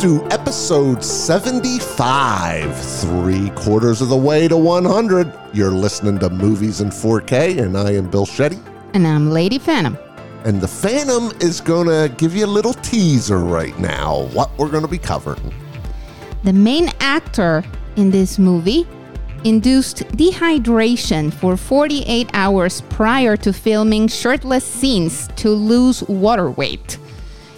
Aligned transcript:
To 0.00 0.24
episode 0.30 1.04
75, 1.04 2.74
three 3.00 3.50
quarters 3.50 4.00
of 4.00 4.08
the 4.08 4.16
way 4.16 4.48
to 4.48 4.56
100. 4.56 5.30
You're 5.52 5.70
listening 5.70 6.18
to 6.20 6.30
Movies 6.30 6.80
in 6.80 6.88
4K, 6.88 7.62
and 7.62 7.76
I 7.76 7.92
am 7.92 8.08
Bill 8.08 8.24
Shetty. 8.24 8.58
And 8.94 9.06
I'm 9.06 9.30
Lady 9.30 9.58
Phantom. 9.58 9.98
And 10.46 10.58
the 10.58 10.66
Phantom 10.66 11.30
is 11.42 11.60
going 11.60 11.86
to 11.86 12.14
give 12.16 12.34
you 12.34 12.46
a 12.46 12.48
little 12.48 12.72
teaser 12.72 13.40
right 13.40 13.78
now 13.78 14.28
what 14.32 14.50
we're 14.56 14.70
going 14.70 14.84
to 14.84 14.88
be 14.88 14.96
covering. 14.96 15.52
The 16.44 16.54
main 16.54 16.90
actor 17.00 17.62
in 17.96 18.10
this 18.10 18.38
movie 18.38 18.88
induced 19.44 19.98
dehydration 20.16 21.30
for 21.30 21.58
48 21.58 22.30
hours 22.32 22.80
prior 22.88 23.36
to 23.36 23.52
filming 23.52 24.08
shirtless 24.08 24.64
scenes 24.64 25.28
to 25.36 25.50
lose 25.50 26.02
water 26.04 26.50
weight. 26.50 26.96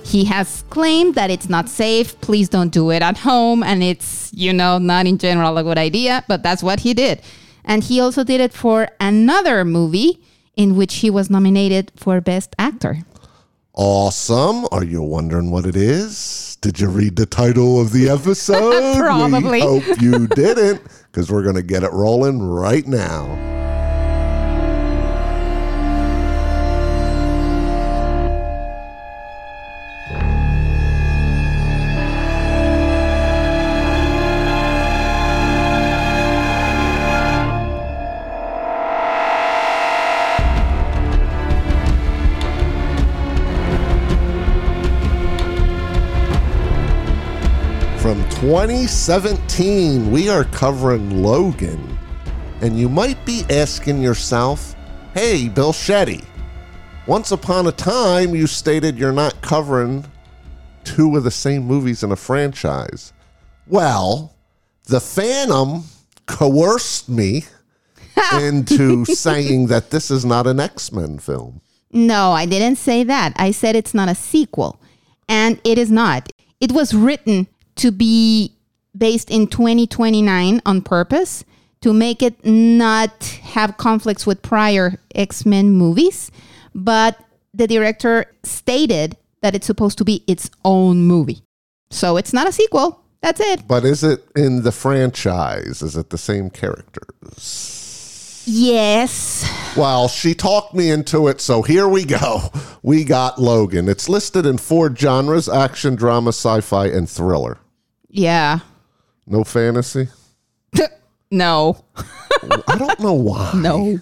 He 0.05 0.25
has 0.25 0.65
claimed 0.69 1.15
that 1.15 1.31
it's 1.31 1.49
not 1.49 1.69
safe, 1.69 2.21
please 2.21 2.49
don't 2.49 2.71
do 2.71 2.91
it 2.91 3.03
at 3.03 3.19
home, 3.19 3.63
and 3.63 3.83
it's, 3.83 4.31
you 4.35 4.53
know, 4.53 4.79
not 4.79 5.07
in 5.07 5.17
general 5.19 5.57
a 5.59 5.63
good 5.63 5.79
idea, 5.79 6.25
but 6.29 6.43
that's 6.43 6.63
what 6.63 6.81
he 6.81 6.93
did. 6.93 7.23
And 7.65 7.85
he 7.85 8.01
also 8.01 8.25
did 8.25 8.41
it 8.41 8.53
for 8.53 8.89
another 9.01 9.65
movie 9.65 10.21
in 10.57 10.77
which 10.77 10.97
he 10.97 11.09
was 11.09 11.31
nominated 11.31 11.93
for 11.97 12.21
Best 12.21 12.55
Actor. 12.59 12.99
Awesome. 13.75 14.67
Are 14.71 14.85
you 14.85 15.01
wondering 15.01 15.51
what 15.51 15.65
it 15.65 15.77
is? 15.77 16.59
Did 16.61 16.79
you 16.79 16.89
read 16.89 17.17
the 17.17 17.25
title 17.25 17.81
of 17.81 17.93
the 17.93 18.09
episode? 18.19 18.99
Probably. 18.99 19.41
We 19.51 19.61
hope 19.61 20.01
you 20.01 20.27
didn't, 20.27 20.83
because 21.07 21.31
we're 21.31 21.43
going 21.43 21.55
to 21.57 21.63
get 21.63 21.83
it 21.83 21.93
rolling 21.93 22.43
right 22.43 22.87
now. 22.87 23.62
2017, 48.53 50.11
we 50.11 50.29
are 50.29 50.45
covering 50.45 51.23
Logan. 51.23 51.99
And 52.61 52.79
you 52.79 52.87
might 52.87 53.25
be 53.25 53.47
asking 53.49 54.03
yourself, 54.03 54.77
hey, 55.15 55.49
Bill 55.49 55.73
Shetty, 55.73 56.23
once 57.07 57.33
upon 57.33 57.67
a 57.67 57.73
time 57.73 58.35
you 58.35 58.47
stated 58.47 58.99
you're 58.99 59.11
not 59.11 59.41
covering 59.41 60.05
two 60.85 61.17
of 61.17 61.25
the 61.25 61.31
same 61.31 61.63
movies 61.63 62.03
in 62.03 62.13
a 62.13 62.17
franchise. 62.17 63.15
Well, 63.67 64.35
The 64.85 65.01
Phantom 65.01 65.85
coerced 66.27 67.09
me 67.09 67.45
into 68.35 69.07
saying 69.07 69.69
that 69.69 69.89
this 69.89 70.11
is 70.11 70.27
not 70.27 70.47
an 70.47 70.61
X 70.61 70.93
Men 70.93 71.19
film. 71.19 71.63
No, 71.91 72.33
I 72.33 72.45
didn't 72.45 72.77
say 72.77 73.03
that. 73.03 73.33
I 73.37 73.51
said 73.51 73.77
it's 73.77 73.95
not 73.95 74.11
a 74.11 74.15
sequel. 74.15 74.79
And 75.27 75.59
it 75.65 75.79
is 75.79 75.91
not. 75.91 76.31
It 76.61 76.73
was 76.73 76.93
written 76.93 77.49
to 77.77 77.91
be 77.91 78.55
based 78.97 79.31
in 79.31 79.47
2029 79.47 80.61
on 80.67 80.83
purpose 80.83 81.45
to 81.81 81.93
make 81.93 82.23
it 82.23 82.45
not 82.45 83.25
have 83.43 83.77
conflicts 83.77 84.27
with 84.27 84.41
prior 84.43 84.99
X 85.15 85.45
Men 85.45 85.73
movies. 85.73 86.31
But 86.75 87.19
the 87.53 87.67
director 87.67 88.27
stated 88.45 89.17
that 89.43 89.55
it's 89.55 89.67
supposed 89.67 89.99
to 89.99 90.05
be 90.05 90.25
its 90.27 90.51
own 90.65 91.03
movie. 91.03 91.43
So 91.91 92.17
it's 92.17 92.33
not 92.33 92.49
a 92.49 92.53
sequel. 92.53 93.03
That's 93.21 93.41
it. 93.41 93.69
But 93.69 93.85
is 93.85 94.03
it 94.03 94.25
in 94.35 94.63
the 94.63 94.73
franchise? 94.73 95.83
Is 95.83 95.97
it 95.97 96.11
the 96.11 96.19
same 96.19 96.51
characters? 96.51 97.82
Yes. 98.45 99.49
Well, 99.77 100.09
she 100.09 100.35
talked 100.35 100.75
me 100.75 100.91
into 100.91 101.29
it, 101.29 101.41
so 101.41 101.63
here 101.63 101.89
we 101.89 102.05
go. 102.05 102.41
We 102.85 103.05
got 103.05 103.41
Logan. 103.41 103.89
It's 103.89 104.09
listed 104.09 104.45
in 104.45 104.59
four 104.59 104.93
genres 104.93 105.49
action, 105.49 105.95
drama, 105.95 106.31
sci 106.31 106.61
fi, 106.63 106.87
and 106.87 107.09
thriller. 107.09 107.59
Yeah. 108.09 108.59
No 109.25 109.45
fantasy? 109.45 110.09
no. 111.31 111.85
I 112.67 112.77
don't 112.77 112.99
know 112.99 113.13
why. 113.13 113.53
No. 113.57 114.01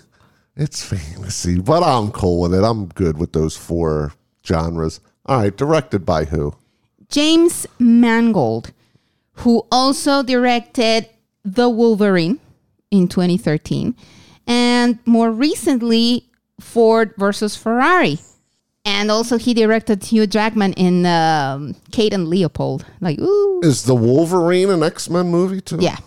It's 0.57 0.83
fantasy, 0.83 1.59
but 1.61 1.83
I'm 1.83 2.11
cool 2.11 2.41
with 2.41 2.55
it. 2.55 2.65
I'm 2.65 2.87
good 2.87 3.19
with 3.19 3.33
those 3.35 3.55
four 3.55 4.15
genres. 4.47 5.01
All 5.27 5.41
right, 5.41 5.55
directed 5.55 6.07
by 6.07 6.25
who? 6.25 6.55
James 7.11 7.67
Mangold, 7.79 8.73
who 9.33 9.67
also 9.71 10.23
directed 10.23 11.09
The 11.45 11.69
Wolverine 11.69 12.41
in 12.91 13.09
2013, 13.09 13.95
and 14.51 14.99
more 15.07 15.31
recently, 15.31 16.25
Ford 16.59 17.15
versus 17.17 17.55
Ferrari. 17.55 18.19
And 18.85 19.09
also, 19.09 19.39
he 19.39 19.55
directed 19.55 20.03
Hugh 20.03 20.27
Jackman 20.27 20.73
in 20.73 21.07
um, 21.07 21.77
Kate 21.93 22.13
and 22.13 22.27
Leopold. 22.29 22.85
Like, 23.01 23.21
ooh. 23.21 23.61
Is 23.63 23.85
the 23.85 23.95
Wolverine 23.95 24.71
an 24.71 24.83
X 24.83 25.09
Men 25.09 25.29
movie 25.29 25.61
too? 25.61 25.79
Yeah. 25.81 25.99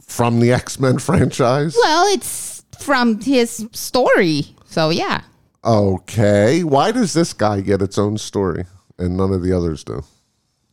From 0.00 0.40
the 0.40 0.52
X 0.52 0.80
Men 0.80 0.98
franchise? 1.08 1.76
Well, 1.80 2.12
it's 2.12 2.64
from 2.80 3.20
his 3.20 3.68
story. 3.72 4.56
So, 4.64 4.90
yeah. 4.90 5.20
Okay. 5.64 6.64
Why 6.64 6.90
does 6.90 7.12
this 7.12 7.32
guy 7.32 7.60
get 7.60 7.80
its 7.80 7.96
own 7.96 8.18
story 8.18 8.64
and 8.98 9.16
none 9.16 9.32
of 9.32 9.42
the 9.42 9.52
others 9.52 9.84
do? 9.84 10.02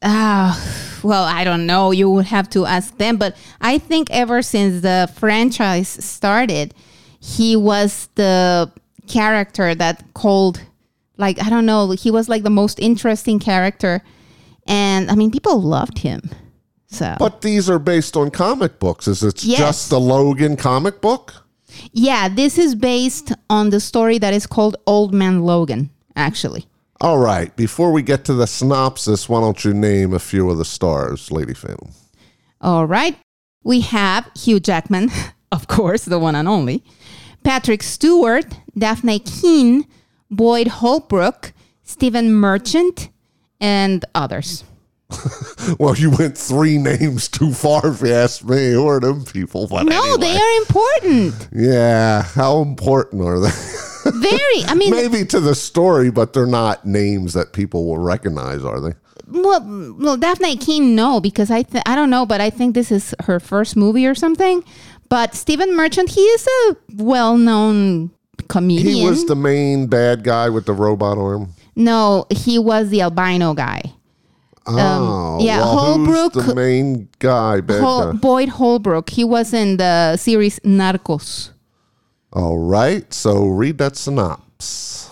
Ah, 0.01 0.59
well, 1.03 1.23
I 1.23 1.43
don't 1.43 1.65
know. 1.65 1.91
You 1.91 2.09
would 2.09 2.25
have 2.27 2.49
to 2.51 2.65
ask 2.65 2.97
them. 2.97 3.17
But 3.17 3.35
I 3.61 3.77
think 3.77 4.09
ever 4.11 4.41
since 4.41 4.81
the 4.81 5.11
franchise 5.15 5.89
started, 5.89 6.73
he 7.25 7.55
was 7.55 8.07
the 8.15 8.71
character 9.07 9.73
that 9.73 10.03
called, 10.13 10.61
like, 11.17 11.41
I 11.43 11.49
don't 11.49 11.65
know, 11.65 11.91
he 11.91 12.11
was 12.11 12.29
like 12.29 12.43
the 12.43 12.49
most 12.51 12.79
interesting 12.79 13.39
character. 13.39 14.01
And 14.67 15.09
I 15.09 15.15
mean, 15.15 15.31
people 15.31 15.59
loved 15.61 15.97
him. 15.99 16.21
So, 16.87 17.15
But 17.19 17.41
these 17.41 17.69
are 17.69 17.79
based 17.79 18.15
on 18.15 18.29
comic 18.29 18.79
books. 18.79 19.07
Is 19.07 19.23
it 19.23 19.43
Yes. 19.43 19.59
just 19.59 19.89
the 19.89 19.99
Logan 19.99 20.55
comic 20.55 21.01
book? 21.01 21.33
yeah, 21.91 22.29
this 22.29 22.57
is 22.57 22.73
based 22.75 23.33
on 23.49 23.69
the 23.69 23.79
story 23.79 24.17
that 24.19 24.33
is 24.33 24.45
called 24.47 24.77
Old 24.87 25.13
Man 25.13 25.41
Logan, 25.43 25.89
actually. 26.15 26.65
All 27.01 27.17
right. 27.17 27.53
Before 27.57 27.91
we 27.91 28.01
get 28.01 28.23
to 28.25 28.33
the 28.33 28.47
synopsis, 28.47 29.27
why 29.27 29.41
don't 29.41 29.65
you 29.65 29.73
name 29.73 30.13
a 30.13 30.19
few 30.19 30.49
of 30.49 30.57
the 30.57 30.63
stars, 30.63 31.31
Lady 31.31 31.53
Phantom? 31.53 31.89
All 32.61 32.85
right. 32.85 33.17
We 33.63 33.81
have 33.81 34.29
Hugh 34.37 34.59
Jackman, 34.61 35.09
of 35.51 35.67
course, 35.67 36.05
the 36.05 36.17
one 36.19 36.35
and 36.35 36.47
only, 36.47 36.83
Patrick 37.45 37.83
Stewart, 37.83 38.45
Dafne 38.77 39.19
Keen, 39.23 39.85
Boyd 40.29 40.67
Holbrook, 40.67 41.53
Stephen 41.83 42.33
Merchant, 42.33 43.09
and 43.61 44.03
others. 44.13 44.63
Well, 45.79 45.95
you 45.95 46.11
went 46.11 46.37
three 46.37 46.77
names 46.77 47.27
too 47.27 47.51
far 47.51 47.87
if 47.87 48.01
you 48.01 48.13
ask 48.13 48.43
me. 48.43 48.71
Who 48.73 48.87
are 48.87 48.99
them 48.99 49.25
people? 49.25 49.67
But 49.67 49.87
No, 49.87 49.99
anyway. 50.03 50.17
they 50.19 50.37
are 50.37 50.57
important. 50.59 51.47
Yeah. 51.51 52.21
How 52.21 52.61
important 52.61 53.23
are 53.23 53.39
they? 53.39 53.49
Very. 54.11 54.63
I 54.67 54.75
mean, 54.75 54.91
Maybe 54.91 55.25
to 55.25 55.39
the 55.39 55.55
story, 55.55 56.11
but 56.11 56.33
they're 56.33 56.45
not 56.45 56.85
names 56.85 57.33
that 57.33 57.51
people 57.53 57.87
will 57.87 57.97
recognize, 57.97 58.63
are 58.63 58.79
they? 58.79 58.93
well, 59.27 59.59
well, 59.97 60.17
Dafne 60.19 60.63
Keen, 60.63 60.93
no, 60.95 61.19
because 61.19 61.49
I 61.49 61.63
th- 61.63 61.81
I 61.87 61.95
don't 61.95 62.11
know, 62.11 62.27
but 62.27 62.41
I 62.41 62.51
think 62.51 62.75
this 62.75 62.91
is 62.91 63.15
her 63.21 63.39
first 63.39 63.75
movie 63.75 64.05
or 64.05 64.13
something. 64.13 64.63
But 65.09 65.35
Stephen 65.35 65.75
Merchant, 65.75 66.09
he 66.09 66.21
is 66.21 66.47
a 66.47 66.75
well-known 66.95 68.11
comedian. 68.47 68.95
He 68.95 69.05
was 69.05 69.25
the 69.25 69.35
main 69.35 69.87
bad 69.87 70.23
guy 70.23 70.49
with 70.49 70.65
the 70.65 70.73
robot 70.73 71.17
arm. 71.17 71.53
no, 71.75 72.25
he 72.29 72.57
was 72.59 72.89
the 72.89 73.01
albino 73.01 73.53
guy. 73.53 73.81
Oh, 74.67 74.79
um, 74.79 75.39
yeah, 75.41 75.59
well, 75.59 75.77
Holbrook- 75.77 76.33
the 76.33 76.55
main 76.55 77.07
guy, 77.19 77.61
bad 77.61 77.81
Hol- 77.81 78.11
guy? 78.13 78.17
Boyd 78.17 78.49
Holbrook. 78.49 79.11
He 79.11 79.23
was 79.23 79.53
in 79.53 79.77
the 79.77 80.17
series 80.17 80.59
Narcos. 80.61 81.51
All 82.33 82.57
right, 82.57 83.13
so 83.13 83.45
read 83.45 83.77
that 83.77 83.95
synopsis. 83.95 85.09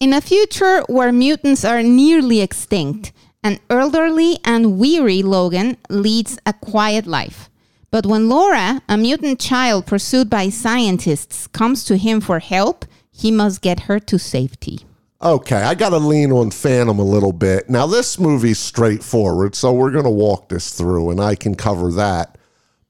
In 0.00 0.12
a 0.14 0.20
future 0.20 0.82
where 0.88 1.12
mutants 1.12 1.62
are 1.64 1.82
nearly 1.82 2.40
extinct, 2.40 3.12
an 3.44 3.58
elderly 3.68 4.38
and 4.44 4.78
weary 4.78 5.22
Logan 5.22 5.76
leads 5.90 6.38
a 6.46 6.52
quiet 6.54 7.06
life. 7.06 7.50
But 7.90 8.06
when 8.06 8.28
Laura, 8.28 8.82
a 8.88 8.96
mutant 8.96 9.40
child 9.40 9.86
pursued 9.86 10.28
by 10.28 10.48
scientists, 10.48 11.46
comes 11.46 11.84
to 11.84 11.96
him 11.96 12.20
for 12.20 12.38
help, 12.38 12.84
he 13.10 13.30
must 13.30 13.62
get 13.62 13.80
her 13.80 13.98
to 14.00 14.18
safety. 14.18 14.80
Okay, 15.22 15.56
I 15.62 15.74
got 15.74 15.90
to 15.90 15.98
lean 15.98 16.30
on 16.30 16.50
Phantom 16.50 16.98
a 16.98 17.04
little 17.04 17.32
bit. 17.32 17.70
Now, 17.70 17.86
this 17.86 18.18
movie's 18.18 18.58
straightforward, 18.58 19.54
so 19.54 19.72
we're 19.72 19.90
going 19.90 20.04
to 20.04 20.10
walk 20.10 20.48
this 20.50 20.74
through 20.74 21.10
and 21.10 21.20
I 21.20 21.34
can 21.34 21.54
cover 21.54 21.90
that. 21.92 22.36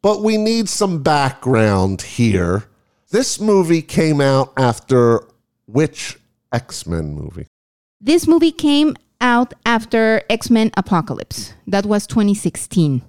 But 0.02 0.22
we 0.22 0.36
need 0.36 0.68
some 0.68 1.02
background 1.02 2.02
here. 2.02 2.64
This 3.10 3.40
movie 3.40 3.82
came 3.82 4.20
out 4.20 4.52
after 4.56 5.22
which 5.66 6.18
X 6.52 6.86
Men 6.86 7.14
movie? 7.14 7.46
This 8.00 8.26
movie 8.26 8.52
came 8.52 8.96
out 9.20 9.54
after 9.64 10.22
X 10.30 10.50
Men 10.50 10.70
Apocalypse. 10.76 11.54
That 11.66 11.86
was 11.86 12.06
2016. 12.06 13.02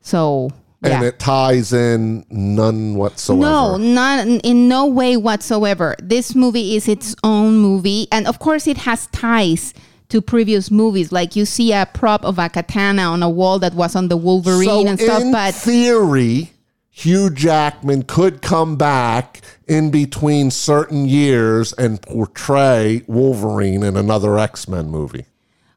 So, 0.00 0.50
yeah. 0.82 0.96
And 0.96 1.04
it 1.04 1.18
ties 1.18 1.72
in 1.72 2.24
none 2.30 2.94
whatsoever. 2.94 3.42
No, 3.42 3.76
not 3.76 4.26
in 4.26 4.68
no 4.68 4.86
way 4.86 5.16
whatsoever. 5.16 5.94
This 6.02 6.34
movie 6.34 6.74
is 6.76 6.88
its 6.88 7.14
own 7.22 7.56
movie, 7.58 8.08
and 8.10 8.26
of 8.26 8.38
course, 8.38 8.66
it 8.66 8.78
has 8.78 9.06
ties 9.08 9.74
to 10.08 10.20
previous 10.20 10.70
movies. 10.70 11.12
Like 11.12 11.36
you 11.36 11.44
see 11.44 11.72
a 11.72 11.86
prop 11.92 12.24
of 12.24 12.38
a 12.38 12.48
katana 12.48 13.02
on 13.02 13.22
a 13.22 13.30
wall 13.30 13.58
that 13.58 13.74
was 13.74 13.94
on 13.94 14.08
the 14.08 14.16
Wolverine 14.16 14.68
so 14.68 14.86
and 14.86 14.98
stuff. 14.98 15.22
in 15.22 15.32
But 15.32 15.54
theory, 15.54 16.52
Hugh 16.90 17.30
Jackman 17.30 18.02
could 18.04 18.42
come 18.42 18.76
back 18.76 19.40
in 19.66 19.90
between 19.90 20.50
certain 20.50 21.06
years 21.06 21.72
and 21.74 22.00
portray 22.02 23.02
Wolverine 23.06 23.82
in 23.82 23.96
another 23.96 24.38
X 24.38 24.66
Men 24.66 24.88
movie. 24.90 25.26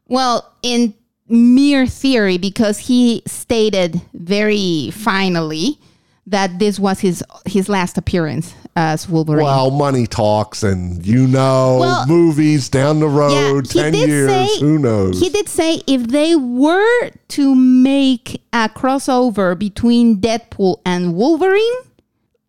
well, 0.08 0.50
in 0.62 0.94
mere 1.34 1.86
theory, 1.86 2.38
because 2.38 2.78
he 2.78 3.22
stated 3.26 4.00
very 4.14 4.90
finally 4.92 5.78
that 6.26 6.58
this 6.58 6.78
was 6.78 7.00
his 7.00 7.22
his 7.44 7.68
last 7.68 7.98
appearance 7.98 8.54
as 8.76 9.08
Wolverine. 9.08 9.44
Well, 9.44 9.70
money 9.70 10.06
talks, 10.06 10.62
and 10.62 11.04
you 11.06 11.26
know, 11.26 11.76
Well, 11.80 12.06
movies 12.06 12.68
down 12.68 13.00
the 13.00 13.08
road, 13.08 13.70
he 13.70 13.78
10 13.78 13.92
did 13.92 14.08
years, 14.08 14.30
say- 14.30 14.60
who 14.60 14.78
knows? 14.78 15.20
He 15.20 15.28
did 15.28 15.48
say 15.48 15.82
if 15.86 16.08
they 16.08 16.34
were 16.34 17.10
to 17.28 17.54
make 17.54 18.40
a 18.52 18.68
crossover 18.68 19.56
between 19.58 20.18
Deadpool 20.20 20.80
and 20.86 21.14
Wolverine, 21.14 21.74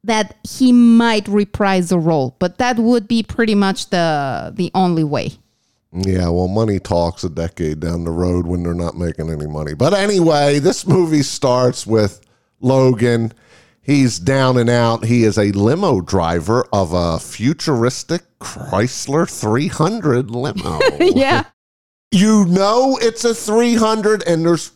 that 0.05 0.35
he 0.47 0.71
might 0.71 1.27
reprise 1.27 1.89
the 1.89 1.99
role, 1.99 2.35
but 2.39 2.57
that 2.59 2.77
would 2.77 3.07
be 3.07 3.23
pretty 3.23 3.55
much 3.55 3.89
the 3.89 4.53
the 4.55 4.71
only 4.73 5.03
way. 5.03 5.33
Yeah, 5.95 6.27
well, 6.29 6.47
money 6.49 6.79
talks 6.79 7.23
a 7.23 7.29
decade 7.29 7.79
down 7.79 8.03
the 8.03 8.11
road 8.11 8.45
when 8.45 8.63
they're 8.63 8.73
not 8.73 8.97
making 8.97 9.29
any 9.29 9.47
money. 9.47 9.73
But 9.73 9.93
anyway, 9.93 10.59
this 10.59 10.85
movie 10.85 11.23
starts 11.23 11.87
with 11.87 12.19
Logan. 12.59 13.31
He's 13.81 14.19
down 14.19 14.57
and 14.57 14.69
out. 14.69 15.05
He 15.05 15.23
is 15.23 15.37
a 15.37 15.51
limo 15.53 16.01
driver 16.01 16.67
of 16.73 16.91
a 16.91 17.19
futuristic 17.19 18.23
Chrysler 18.39 19.29
300 19.29 20.31
limo. 20.31 20.79
Yeah. 20.99 21.43
you 22.11 22.45
know 22.45 22.97
it's 23.01 23.23
a 23.25 23.33
300 23.33 24.23
and 24.27 24.45
there's 24.45 24.71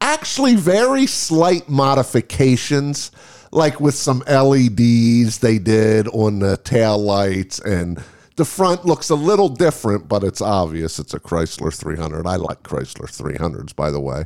actually 0.00 0.54
very 0.56 1.06
slight 1.06 1.68
modifications 1.68 3.10
like 3.52 3.80
with 3.80 3.94
some 3.94 4.22
LEDs 4.28 5.38
they 5.38 5.58
did 5.58 6.08
on 6.08 6.38
the 6.40 6.56
tail 6.58 6.98
lights 6.98 7.58
and 7.60 8.02
the 8.38 8.44
front 8.46 8.86
looks 8.86 9.10
a 9.10 9.14
little 9.14 9.50
different 9.50 10.08
but 10.08 10.24
it's 10.24 10.40
obvious 10.40 10.98
it's 10.98 11.12
a 11.12 11.20
Chrysler 11.20 11.72
300 11.74 12.26
I 12.26 12.36
like 12.36 12.62
Chrysler 12.62 13.06
300s 13.06 13.76
by 13.76 13.90
the 13.90 14.00
way 14.00 14.24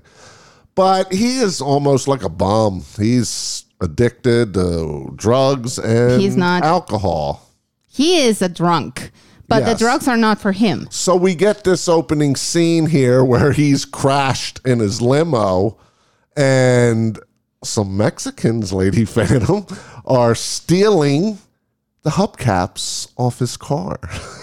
but 0.77 1.13
he 1.13 1.39
is 1.39 1.61
almost 1.61 2.07
like 2.07 2.23
a 2.23 2.29
bum 2.29 2.85
he's 2.97 3.65
addicted 3.81 4.55
to 4.55 5.13
drugs 5.17 5.79
and 5.79 6.21
He's 6.21 6.37
not. 6.37 6.63
alcohol 6.63 7.51
He 7.89 8.21
is 8.21 8.41
a 8.41 8.49
drunk, 8.49 9.11
but 9.49 9.63
Yes. 9.65 9.73
the 9.73 9.85
drugs 9.85 10.09
are 10.09 10.17
not 10.17 10.41
for 10.41 10.53
him. 10.53 10.87
So 10.91 11.15
we 11.17 11.35
get 11.35 11.65
this 11.65 11.89
opening 11.89 12.37
scene 12.37 12.87
here 12.87 13.23
where 13.25 13.53
he's 13.53 13.85
crashed 13.85 14.61
in 14.65 14.79
his 14.79 15.03
limo 15.03 15.77
and 16.37 17.19
some 17.65 17.97
Mexicans, 17.97 18.73
Lady 18.83 19.05
Phantom, 19.05 19.67
are 20.07 20.35
stealing 20.35 21.39
the 22.03 22.11
hubcaps 22.11 23.13
off 23.17 23.39
his 23.39 23.57
car. 23.57 23.99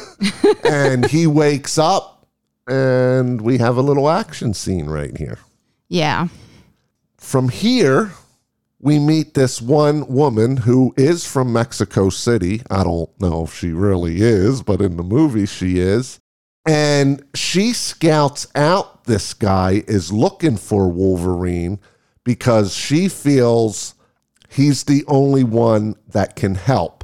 and 0.70 1.06
he 1.06 1.28
wakes 1.28 1.78
up 1.78 2.28
and 2.68 3.42
we 3.42 3.58
have 3.58 3.78
a 3.78 3.82
little 3.82 4.10
action 4.10 4.54
scene 4.54 4.86
right 4.88 5.18
here. 5.18 5.40
Yeah. 5.88 6.28
From 7.18 7.50
here, 7.50 8.14
we 8.80 9.00
meet 9.00 9.34
this 9.34 9.62
one 9.62 10.08
woman 10.08 10.58
who 10.58 10.94
is 10.96 11.26
from 11.26 11.52
Mexico 11.52 12.10
City. 12.10 12.62
I 12.70 12.84
don't 12.84 13.10
know 13.20 13.44
if 13.44 13.54
she 13.54 13.72
really 13.72 14.22
is, 14.22 14.62
but 14.62 14.82
in 14.82 14.98
the 14.98 15.04
movie 15.04 15.46
she 15.46 15.80
is. 15.80 16.20
And 16.66 17.24
she 17.34 17.74
scouts 17.74 18.48
out 18.56 19.06
this 19.06 19.34
guy 19.34 19.84
is 19.88 20.14
looking 20.14 20.56
for 20.56 20.88
Wolverine 20.88 21.80
because 22.24 22.76
she 22.76 23.10
feels 23.10 23.96
he's 24.50 24.84
the 24.84 25.04
only 25.08 25.44
one 25.44 25.96
that 26.08 26.36
can 26.36 26.56
help. 26.56 26.99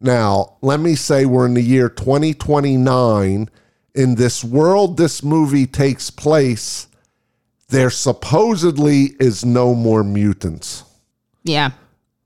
Now, 0.00 0.56
let 0.62 0.80
me 0.80 0.94
say 0.94 1.26
we're 1.26 1.46
in 1.46 1.54
the 1.54 1.62
year 1.62 1.88
2029. 1.88 3.48
In 3.94 4.14
this 4.14 4.44
world 4.44 4.96
this 4.96 5.22
movie 5.24 5.66
takes 5.66 6.10
place, 6.10 6.86
there 7.68 7.90
supposedly 7.90 9.14
is 9.18 9.44
no 9.44 9.74
more 9.74 10.04
mutants. 10.04 10.84
Yeah. 11.42 11.70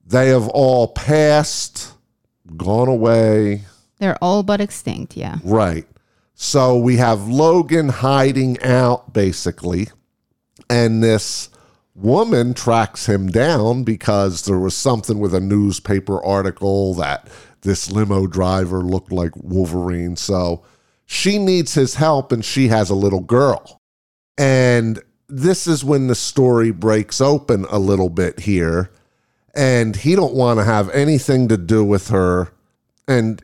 They 0.06 0.28
have 0.28 0.48
all 0.48 0.88
passed, 0.88 1.94
gone 2.56 2.88
away. 2.88 3.64
They're 3.98 4.18
all 4.20 4.42
but 4.42 4.60
extinct. 4.60 5.16
Yeah. 5.16 5.38
Right. 5.42 5.86
So 6.34 6.76
we 6.76 6.96
have 6.96 7.28
Logan 7.28 7.88
hiding 7.88 8.60
out 8.62 9.12
basically, 9.12 9.88
and 10.68 11.02
this 11.02 11.48
woman 11.94 12.52
tracks 12.52 13.06
him 13.06 13.28
down 13.28 13.84
because 13.84 14.44
there 14.44 14.58
was 14.58 14.76
something 14.76 15.18
with 15.18 15.34
a 15.34 15.40
newspaper 15.40 16.22
article 16.24 16.94
that 16.94 17.28
this 17.62 17.90
limo 17.90 18.26
driver 18.26 18.80
looked 18.80 19.12
like 19.12 19.32
Wolverine. 19.36 20.16
So 20.16 20.62
she 21.06 21.38
needs 21.38 21.74
his 21.74 21.94
help 21.94 22.32
and 22.32 22.44
she 22.44 22.68
has 22.68 22.90
a 22.90 22.94
little 22.94 23.20
girl. 23.20 23.80
And 24.36 25.00
this 25.28 25.66
is 25.66 25.84
when 25.84 26.08
the 26.08 26.14
story 26.14 26.70
breaks 26.70 27.20
open 27.20 27.64
a 27.70 27.78
little 27.78 28.10
bit 28.10 28.40
here. 28.40 28.90
And 29.54 29.96
he 29.96 30.16
don't 30.16 30.34
want 30.34 30.58
to 30.58 30.64
have 30.64 30.88
anything 30.90 31.48
to 31.48 31.56
do 31.56 31.84
with 31.84 32.08
her. 32.08 32.52
And 33.06 33.42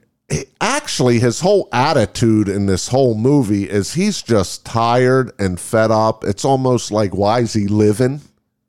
actually 0.61 1.19
his 1.21 1.41
whole 1.41 1.69
attitude 1.73 2.49
in 2.49 2.67
this 2.67 2.89
whole 2.89 3.15
movie 3.15 3.69
is 3.69 3.95
he's 3.95 4.23
just 4.23 4.65
tired 4.65 5.33
and 5.39 5.61
fed 5.61 5.91
up. 5.91 6.25
It's 6.25 6.45
almost 6.45 6.91
like 6.91 7.15
why 7.15 7.41
is 7.41 7.53
he 7.53 7.67
living? 7.67 8.21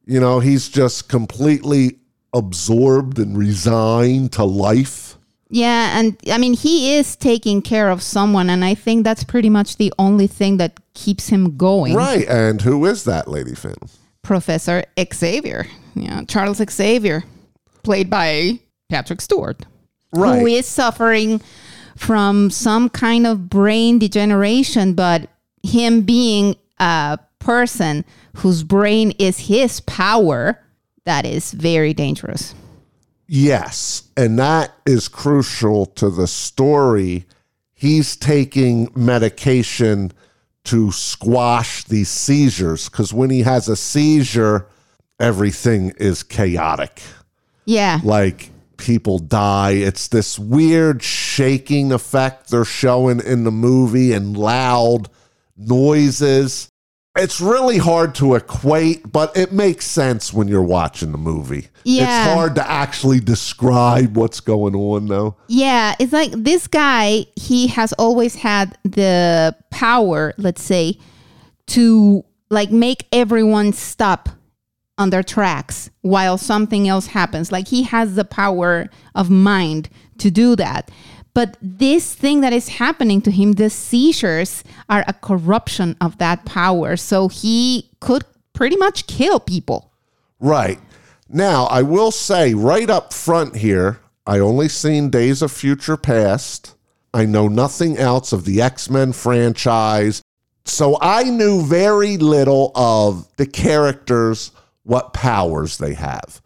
You 0.05 0.19
know 0.19 0.39
he's 0.39 0.69
just 0.69 1.09
completely 1.09 1.99
absorbed 2.33 3.19
and 3.19 3.37
resigned 3.37 4.31
to 4.33 4.43
life 4.43 5.08
Yeah, 5.49 5.97
and 5.97 6.15
I 6.31 6.37
mean 6.37 6.53
he 6.53 6.95
is 6.95 7.15
taking 7.15 7.61
care 7.61 7.89
of 7.89 8.03
someone, 8.03 8.49
and 8.49 8.63
I 8.63 8.75
think 8.75 9.03
that's 9.03 9.23
pretty 9.23 9.49
much 9.49 9.77
the 9.77 9.91
only 9.97 10.27
thing 10.27 10.57
that 10.57 10.79
keeps 10.93 11.29
him 11.29 11.57
going. 11.57 11.95
right 11.95 12.27
and 12.27 12.61
who 12.61 12.85
is 12.85 13.05
that 13.05 13.27
lady 13.27 13.55
finn 13.55 13.75
Professor 14.21 14.83
Xavier, 15.13 15.65
yeah, 15.95 16.23
Charles 16.27 16.61
Xavier, 16.69 17.23
played 17.83 18.09
by 18.09 18.59
Patrick 18.89 19.21
Stewart, 19.21 19.65
who 20.13 20.21
right 20.21 20.47
is 20.47 20.67
suffering 20.67 21.41
from 21.95 22.49
some 22.49 22.89
kind 22.89 23.25
of 23.25 23.49
brain 23.49 23.97
degeneration, 23.97 24.93
but 24.93 25.29
him 25.63 26.01
being 26.01 26.55
a 26.79 27.17
person 27.39 28.05
whose 28.37 28.63
brain 28.63 29.11
is 29.19 29.39
his 29.39 29.79
power, 29.81 30.59
that 31.05 31.25
is 31.25 31.51
very 31.51 31.93
dangerous. 31.93 32.53
Yes, 33.31 34.09
and 34.17 34.39
that 34.39 34.73
is 34.87 35.07
crucial 35.07 35.85
to 35.85 36.09
the 36.09 36.25
story. 36.25 37.25
He's 37.75 38.15
taking 38.15 38.89
medication 38.95 40.13
to 40.63 40.91
squash 40.91 41.83
these 41.83 42.09
seizures 42.09 42.89
because 42.89 43.13
when 43.13 43.29
he 43.29 43.41
has 43.41 43.69
a 43.69 43.75
seizure, 43.75 44.67
everything 45.19 45.91
is 45.99 46.23
chaotic. 46.23 47.03
Yeah. 47.65 47.99
Like 48.03 48.49
people 48.77 49.19
die. 49.19 49.73
It's 49.73 50.07
this 50.07 50.39
weird 50.39 51.03
shaking 51.03 51.91
effect 51.91 52.49
they're 52.49 52.65
showing 52.65 53.19
in 53.19 53.43
the 53.43 53.51
movie 53.51 54.11
and 54.11 54.35
loud 54.35 55.07
noises. 55.55 56.68
It's 57.21 57.41
really 57.41 57.77
hard 57.77 58.15
to 58.15 58.35
equate, 58.35 59.11
but 59.11 59.35
it 59.35 59.51
makes 59.51 59.85
sense 59.85 60.33
when 60.33 60.47
you're 60.47 60.63
watching 60.63 61.11
the 61.11 61.17
movie. 61.17 61.67
Yeah. 61.83 62.03
It's 62.03 62.33
hard 62.33 62.55
to 62.55 62.69
actually 62.69 63.19
describe 63.19 64.15
what's 64.15 64.39
going 64.39 64.73
on, 64.75 65.07
though. 65.07 65.35
Yeah, 65.47 65.95
it's 65.99 66.13
like 66.13 66.31
this 66.31 66.67
guy, 66.67 67.25
he 67.35 67.67
has 67.67 67.93
always 67.93 68.35
had 68.35 68.77
the 68.83 69.55
power, 69.69 70.33
let's 70.37 70.63
say, 70.63 70.97
to 71.67 72.23
like 72.49 72.71
make 72.71 73.05
everyone 73.11 73.73
stop 73.73 74.29
on 74.97 75.09
their 75.09 75.23
tracks 75.23 75.89
while 76.01 76.37
something 76.37 76.87
else 76.87 77.07
happens. 77.07 77.51
Like 77.51 77.67
he 77.67 77.83
has 77.83 78.15
the 78.15 78.25
power 78.25 78.89
of 79.15 79.29
mind 79.29 79.89
to 80.19 80.31
do 80.31 80.55
that. 80.55 80.89
But 81.39 81.55
this 81.61 82.13
thing 82.13 82.41
that 82.41 82.51
is 82.51 82.67
happening 82.67 83.21
to 83.21 83.31
him, 83.31 83.53
the 83.53 83.69
seizures 83.69 84.61
are 84.89 85.05
a 85.07 85.13
corruption 85.13 85.95
of 86.01 86.17
that 86.17 86.43
power. 86.43 86.97
So 86.97 87.29
he 87.29 87.89
could 88.01 88.25
pretty 88.51 88.75
much 88.75 89.07
kill 89.07 89.39
people. 89.39 89.93
Right. 90.41 90.81
Now, 91.29 91.67
I 91.67 91.81
will 91.81 92.11
say 92.11 92.53
right 92.53 92.89
up 92.89 93.13
front 93.13 93.55
here, 93.55 94.01
I 94.27 94.39
only 94.39 94.67
seen 94.67 95.09
Days 95.09 95.41
of 95.41 95.49
Future 95.49 95.95
Past. 95.95 96.75
I 97.13 97.23
know 97.25 97.47
nothing 97.47 97.97
else 97.97 98.33
of 98.33 98.43
the 98.43 98.61
X 98.61 98.89
Men 98.89 99.13
franchise. 99.13 100.21
So 100.65 100.97
I 101.01 101.23
knew 101.23 101.63
very 101.63 102.17
little 102.17 102.73
of 102.75 103.33
the 103.37 103.47
characters, 103.47 104.51
what 104.83 105.13
powers 105.13 105.77
they 105.77 105.93
have. 105.93 106.41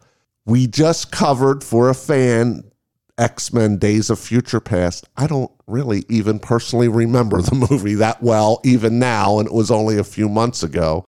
We 0.46 0.68
just 0.68 1.10
covered 1.10 1.64
for 1.64 1.88
a 1.88 1.94
fan 1.94 2.70
X 3.18 3.52
Men 3.52 3.78
Days 3.78 4.10
of 4.10 4.18
Future 4.18 4.60
Past. 4.60 5.08
I 5.16 5.26
don't 5.26 5.50
really 5.66 6.04
even 6.08 6.38
personally 6.38 6.88
remember 6.88 7.40
the 7.40 7.54
movie 7.70 7.94
that 7.94 8.22
well, 8.22 8.60
even 8.64 8.98
now, 8.98 9.38
and 9.38 9.46
it 9.46 9.54
was 9.54 9.70
only 9.70 9.98
a 9.98 10.04
few 10.04 10.28
months 10.28 10.62
ago. 10.62 11.04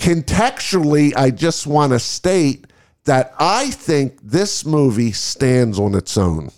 Contextually, 0.00 1.16
I 1.16 1.30
just 1.30 1.66
want 1.66 1.92
to 1.92 1.98
state 1.98 2.66
that 3.04 3.34
I 3.38 3.70
think 3.70 4.20
this 4.22 4.64
movie 4.64 5.12
stands 5.12 5.78
on 5.78 5.94
its 5.94 6.16
own. 6.16 6.50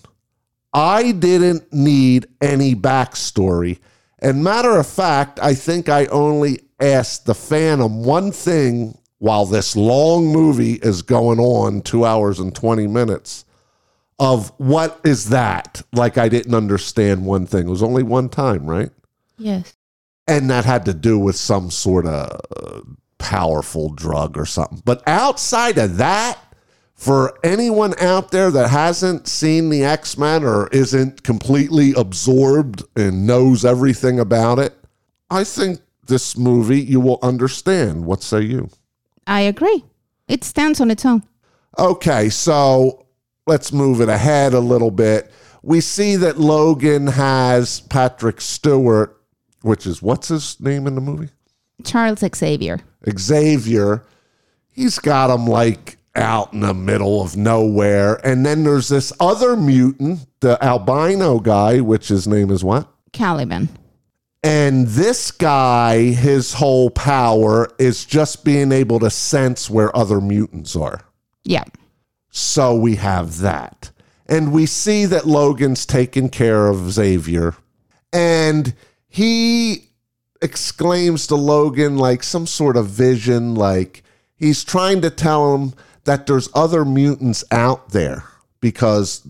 I 0.73 1.11
didn't 1.11 1.71
need 1.73 2.27
any 2.41 2.75
backstory. 2.75 3.79
And 4.19 4.43
matter 4.43 4.77
of 4.77 4.87
fact, 4.87 5.39
I 5.41 5.53
think 5.53 5.89
I 5.89 6.05
only 6.07 6.59
asked 6.79 7.25
the 7.25 7.33
Phantom 7.33 8.03
one 8.03 8.31
thing 8.31 8.97
while 9.17 9.45
this 9.45 9.75
long 9.75 10.27
movie 10.27 10.73
is 10.73 11.01
going 11.01 11.39
on, 11.39 11.81
two 11.81 12.05
hours 12.05 12.39
and 12.39 12.53
20 12.55 12.87
minutes, 12.87 13.45
of 14.21 14.53
what 14.59 15.01
is 15.03 15.29
that? 15.29 15.81
Like 15.91 16.19
I 16.19 16.29
didn't 16.29 16.53
understand 16.53 17.25
one 17.25 17.47
thing. 17.47 17.65
It 17.67 17.71
was 17.71 17.81
only 17.81 18.03
one 18.03 18.29
time, 18.29 18.67
right? 18.67 18.91
Yes. 19.37 19.75
And 20.27 20.47
that 20.51 20.63
had 20.63 20.85
to 20.85 20.93
do 20.93 21.17
with 21.17 21.35
some 21.35 21.71
sort 21.71 22.05
of 22.05 22.39
powerful 23.17 23.89
drug 23.89 24.37
or 24.37 24.45
something. 24.45 24.83
But 24.85 25.01
outside 25.07 25.79
of 25.79 25.97
that, 25.97 26.37
for 26.93 27.39
anyone 27.43 27.95
out 27.99 28.29
there 28.29 28.51
that 28.51 28.69
hasn't 28.69 29.27
seen 29.27 29.71
the 29.71 29.83
X 29.83 30.15
Men 30.19 30.43
or 30.43 30.67
isn't 30.67 31.23
completely 31.23 31.93
absorbed 31.93 32.83
and 32.95 33.25
knows 33.25 33.65
everything 33.65 34.19
about 34.19 34.59
it, 34.59 34.75
I 35.31 35.43
think 35.43 35.79
this 36.05 36.37
movie 36.37 36.79
you 36.79 36.99
will 36.99 37.17
understand. 37.23 38.05
What 38.05 38.21
say 38.21 38.41
you? 38.41 38.69
I 39.25 39.41
agree. 39.41 39.83
It 40.27 40.43
stands 40.43 40.79
on 40.79 40.91
its 40.91 41.07
own. 41.07 41.23
Okay, 41.79 42.29
so 42.29 43.07
let's 43.47 43.71
move 43.71 44.01
it 44.01 44.09
ahead 44.09 44.53
a 44.53 44.59
little 44.59 44.91
bit. 44.91 45.31
We 45.63 45.81
see 45.81 46.15
that 46.17 46.39
Logan 46.39 47.07
has 47.07 47.81
Patrick 47.81 48.41
Stewart, 48.41 49.21
which 49.61 49.85
is 49.85 50.01
what's 50.01 50.29
his 50.29 50.59
name 50.59 50.87
in 50.87 50.95
the 50.95 51.01
movie? 51.01 51.29
Charles 51.83 52.23
Xavier. 52.35 52.79
Xavier. 53.17 54.03
He's 54.69 54.99
got 54.99 55.33
him 55.33 55.47
like 55.47 55.97
out 56.15 56.53
in 56.53 56.61
the 56.61 56.73
middle 56.73 57.21
of 57.21 57.37
nowhere. 57.37 58.25
And 58.25 58.45
then 58.45 58.63
there's 58.63 58.89
this 58.89 59.13
other 59.19 59.55
mutant, 59.55 60.27
the 60.39 60.63
albino 60.63 61.39
guy, 61.39 61.79
which 61.79 62.07
his 62.07 62.27
name 62.27 62.51
is 62.51 62.63
what? 62.63 62.87
Caliban. 63.13 63.69
And 64.43 64.87
this 64.87 65.29
guy, 65.29 66.11
his 66.11 66.53
whole 66.53 66.89
power 66.89 67.69
is 67.77 68.05
just 68.05 68.43
being 68.43 68.71
able 68.71 68.99
to 68.99 69.09
sense 69.09 69.69
where 69.69 69.95
other 69.95 70.19
mutants 70.19 70.75
are. 70.75 71.01
Yeah. 71.43 71.65
So 72.31 72.73
we 72.73 72.95
have 72.95 73.39
that. 73.39 73.91
And 74.25 74.51
we 74.51 74.65
see 74.65 75.05
that 75.05 75.27
Logan's 75.27 75.85
taking 75.85 76.29
care 76.29 76.67
of 76.67 76.91
Xavier. 76.91 77.55
And 78.13 78.73
he 79.07 79.89
exclaims 80.41 81.27
to 81.27 81.35
Logan 81.35 81.97
like 81.97 82.23
some 82.23 82.47
sort 82.47 82.77
of 82.77 82.87
vision, 82.87 83.55
like 83.55 84.03
he's 84.35 84.63
trying 84.63 85.01
to 85.01 85.09
tell 85.09 85.55
him 85.55 85.73
that 86.05 86.25
there's 86.25 86.49
other 86.55 86.83
mutants 86.83 87.43
out 87.51 87.89
there 87.89 88.23
because 88.61 89.27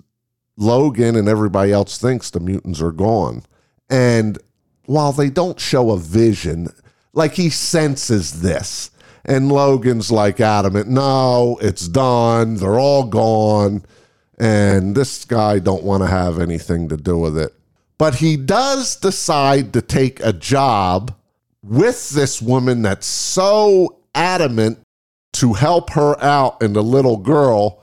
Logan 0.55 1.15
and 1.15 1.27
everybody 1.27 1.71
else 1.71 1.97
thinks 1.97 2.29
the 2.29 2.39
mutants 2.39 2.81
are 2.81 2.91
gone. 2.91 3.43
And 3.89 4.37
while 4.85 5.11
they 5.11 5.29
don't 5.29 5.59
show 5.59 5.91
a 5.91 5.97
vision, 5.97 6.67
like 7.13 7.33
he 7.33 7.49
senses 7.49 8.41
this. 8.41 8.91
And 9.25 9.51
Logan's 9.51 10.11
like 10.11 10.39
adamant, 10.39 10.87
no, 10.87 11.57
it's 11.61 11.87
done. 11.87 12.55
They're 12.55 12.79
all 12.79 13.05
gone. 13.05 13.83
And 14.39 14.95
this 14.95 15.25
guy 15.25 15.59
don't 15.59 15.83
want 15.83 16.03
to 16.03 16.09
have 16.09 16.39
anything 16.39 16.89
to 16.89 16.97
do 16.97 17.17
with 17.17 17.37
it. 17.37 17.53
But 17.97 18.15
he 18.15 18.35
does 18.35 18.95
decide 18.95 19.73
to 19.73 19.81
take 19.81 20.19
a 20.21 20.33
job 20.33 21.15
with 21.63 22.09
this 22.09 22.41
woman 22.41 22.81
that's 22.81 23.05
so 23.05 23.99
adamant 24.15 24.79
to 25.33 25.53
help 25.53 25.91
her 25.91 26.21
out 26.23 26.61
and 26.63 26.75
the 26.75 26.81
little 26.81 27.17
girl. 27.17 27.81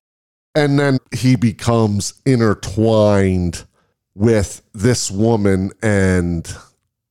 And 0.55 0.79
then 0.79 0.99
he 1.15 1.37
becomes 1.37 2.21
intertwined 2.27 3.65
with 4.17 4.63
this 4.75 5.09
woman 5.09 5.71
and 5.81 6.53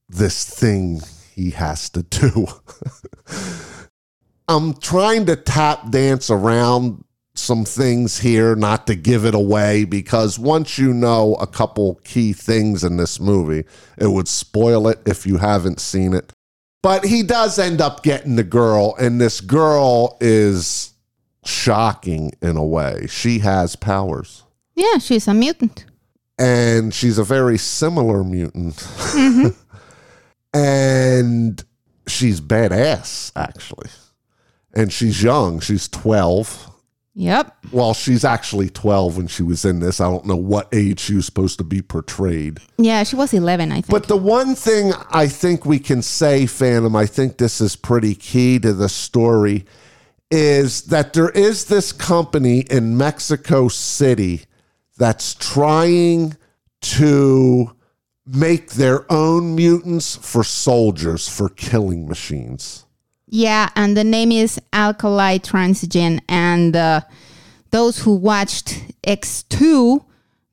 this 0.10 0.44
thing 0.50 1.00
he 1.34 1.52
has 1.52 1.90
to 1.92 2.04
do. 2.04 2.48
I'm 4.48 4.74
trying 4.76 5.26
to 5.26 5.36
tap 5.36 5.92
dance 5.92 6.30
around 6.30 7.04
some 7.36 7.66
things 7.66 8.20
here, 8.20 8.56
not 8.56 8.88
to 8.88 8.96
give 8.96 9.26
it 9.26 9.36
away, 9.36 9.84
because 9.84 10.40
once 10.40 10.78
you 10.78 10.94
know 10.94 11.36
a 11.36 11.48
couple 11.48 11.96
key 12.04 12.34
things 12.34 12.84
in 12.84 12.98
this 12.98 13.20
movie, 13.20 13.66
it 13.98 14.08
would 14.08 14.28
spoil 14.28 14.88
it 14.88 15.00
if 15.06 15.26
you 15.26 15.38
haven't 15.38 15.80
seen 15.80 16.14
it. 16.14 16.32
But 16.82 17.06
he 17.06 17.24
does 17.24 17.60
end 17.60 17.82
up 17.82 18.04
getting 18.04 18.36
the 18.36 18.44
girl, 18.44 18.96
and 19.00 19.20
this 19.20 19.42
girl 19.42 20.18
is 20.22 20.94
shocking 21.44 22.32
in 22.42 22.56
a 22.58 22.66
way. 22.66 23.08
She 23.10 23.40
has 23.40 23.76
powers. 23.76 24.44
Yeah, 24.76 24.98
she's 25.00 25.28
a 25.28 25.34
mutant. 25.34 25.86
And 26.40 26.94
she's 26.94 27.18
a 27.18 27.24
very 27.24 27.58
similar 27.58 28.24
mutant. 28.24 28.76
Mm-hmm. 28.76 29.50
and 30.58 31.64
she's 32.08 32.40
badass, 32.40 33.32
actually. 33.36 33.90
And 34.78 34.94
she's 34.94 35.24
young. 35.24 35.60
She's 35.60 35.90
12. 35.90 36.72
Yep. 37.16 37.66
Well, 37.72 37.96
she's 37.96 38.24
actually 38.24 38.70
12 38.70 39.18
when 39.18 39.26
she 39.28 39.42
was 39.42 39.66
in 39.66 39.80
this. 39.80 40.00
I 40.00 40.04
don't 40.04 40.28
know 40.28 40.36
what 40.36 40.70
age 40.72 41.00
she 41.00 41.16
was 41.16 41.26
supposed 41.26 41.58
to 41.58 41.64
be 41.64 41.82
portrayed. 41.82 42.60
Yeah, 42.78 43.02
she 43.02 43.16
was 43.16 43.34
11, 43.34 43.72
I 43.72 43.76
think. 43.76 43.90
But 43.90 44.08
the 44.08 44.16
one 44.16 44.54
thing 44.54 44.94
I 45.10 45.28
think 45.28 45.66
we 45.66 45.80
can 45.80 46.04
say, 46.04 46.46
Phantom, 46.46 46.96
I 46.96 47.08
think 47.08 47.38
this 47.38 47.60
is 47.60 47.76
pretty 47.76 48.14
key 48.14 48.60
to 48.60 48.72
the 48.72 48.88
story, 48.88 49.66
is 50.30 50.84
that 50.84 51.14
there 51.14 51.30
is 51.32 51.66
this 51.66 51.92
company 51.92 52.60
in 52.70 52.98
Mexico 52.98 53.70
City 53.70 54.44
that's 55.00 55.34
trying 55.34 56.38
to 56.82 57.74
make 58.28 58.74
their 58.74 59.12
own 59.12 59.56
mutants 59.56 60.18
for 60.18 60.44
soldiers, 60.44 61.28
for 61.28 61.50
killing 61.50 62.08
machines. 62.08 62.86
Yeah, 63.28 63.70
and 63.76 63.96
the 63.98 64.04
name 64.04 64.32
is 64.32 64.60
Alkali 64.72 65.38
Transgen. 65.38 66.22
And 66.30 66.76
uh, 66.76 67.02
those 67.72 68.00
who 68.00 68.16
watched 68.16 68.82
X2 69.04 70.04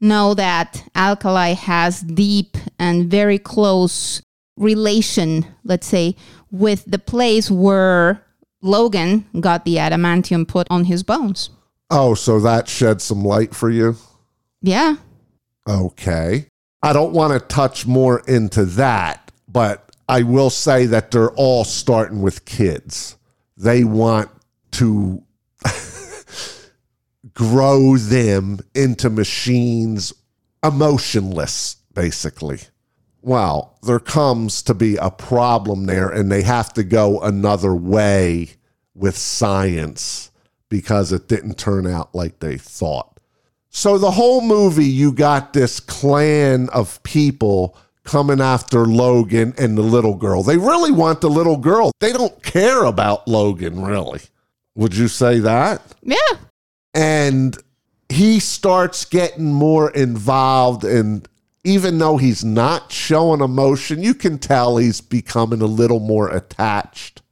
know 0.01 0.35
that 0.35 0.87
Alkali 0.95 1.53
has 1.53 2.01
deep 2.01 2.57
and 2.79 3.11
very 3.11 3.39
close 3.39 4.21
relation, 4.57 5.47
let's 5.65 5.87
say, 5.87 6.17
with 6.51 6.85
the 6.87 6.99
place 6.99 7.51
where 7.51 8.25
Logan 8.61 9.27
got 9.41 9.65
the 9.65 9.77
adamantium 9.77 10.47
put 10.47 10.67
on 10.71 10.85
his 10.85 11.03
bones. 11.03 11.51
Oh, 11.91 12.15
so 12.15 12.41
that 12.41 12.69
shed 12.69 13.01
some 13.01 13.25
light 13.25 13.55
for 13.55 13.71
you? 13.71 13.97
Yeah. 14.63 14.97
Okay. 15.69 16.47
I 16.83 16.93
don't 16.93 17.13
want 17.13 17.33
to 17.33 17.47
touch 17.47 17.87
more 17.87 18.21
into 18.27 18.65
that, 18.65 19.31
but 19.49 19.84
I 20.09 20.23
will 20.23 20.51
say 20.51 20.87
that 20.87 21.11
they're 21.11 21.33
all 21.33 21.65
starting 21.65 22.23
with 22.23 22.45
kids. 22.45 23.17
They 23.57 23.85
want 23.85 24.31
to 24.73 25.23
grow 27.35 27.97
them 27.97 28.59
into 28.75 29.09
machines 29.09 30.13
emotionless, 30.63 31.77
basically. 31.93 32.61
Well, 33.23 33.79
there 33.83 34.01
comes 34.01 34.63
to 34.65 34.75
be 34.75 34.97
a 34.97 35.11
problem 35.11 35.87
there, 35.87 36.09
and 36.09 36.31
they 36.31 36.43
have 36.43 36.73
to 36.75 36.85
go 36.85 37.21
another 37.21 37.75
way 37.75 38.51
with 38.95 39.17
science 39.17 40.31
because 40.69 41.13
it 41.13 41.29
didn't 41.29 41.59
turn 41.59 41.87
out 41.87 42.15
like 42.15 42.41
they 42.41 42.59
thought. 42.59 43.21
So 43.71 43.99
the 43.99 44.13
whole 44.13 44.41
movie, 44.41 44.85
you 44.85 45.13
got 45.13 45.53
this 45.53 45.81
clan 45.81 46.69
of 46.71 47.03
people 47.03 47.77
coming 48.05 48.41
after 48.41 48.85
Logan 48.85 49.55
and 49.59 49.77
the 49.77 49.83
little 49.83 50.15
girl. 50.15 50.43
They 50.43 50.57
really 50.57 50.93
want 50.93 51.21
the 51.21 51.31
little 51.31 51.57
girl. 51.57 51.91
They 52.01 52.13
don't 52.13 52.43
care 52.43 52.85
about 52.85 53.27
Logan, 53.27 53.83
really. 53.83 54.21
Would 54.75 54.95
you 54.95 55.09
say 55.09 55.39
that? 55.41 55.83
Yeah. 56.03 56.17
And 56.93 57.57
he 58.09 58.39
starts 58.41 59.05
getting 59.05 59.53
more 59.53 59.91
involved 59.91 60.85
and 60.85 61.27
even 61.65 61.97
though 61.97 62.19
he's 62.19 62.45
not 62.45 62.93
showing 62.93 63.41
emotion, 63.41 64.03
you 64.03 64.15
can 64.15 64.39
tell 64.39 64.77
he's 64.77 65.01
becoming 65.01 65.63
a 65.63 65.67
little 65.67 65.99
more 65.99 66.29
attached 66.29 67.23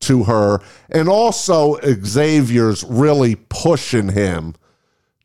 to 0.00 0.24
her. 0.24 0.60
And 0.88 1.08
also 1.08 1.76
Xavier's 1.82 2.84
really 2.84 3.34
pushing 3.34 4.10
him 4.10 4.54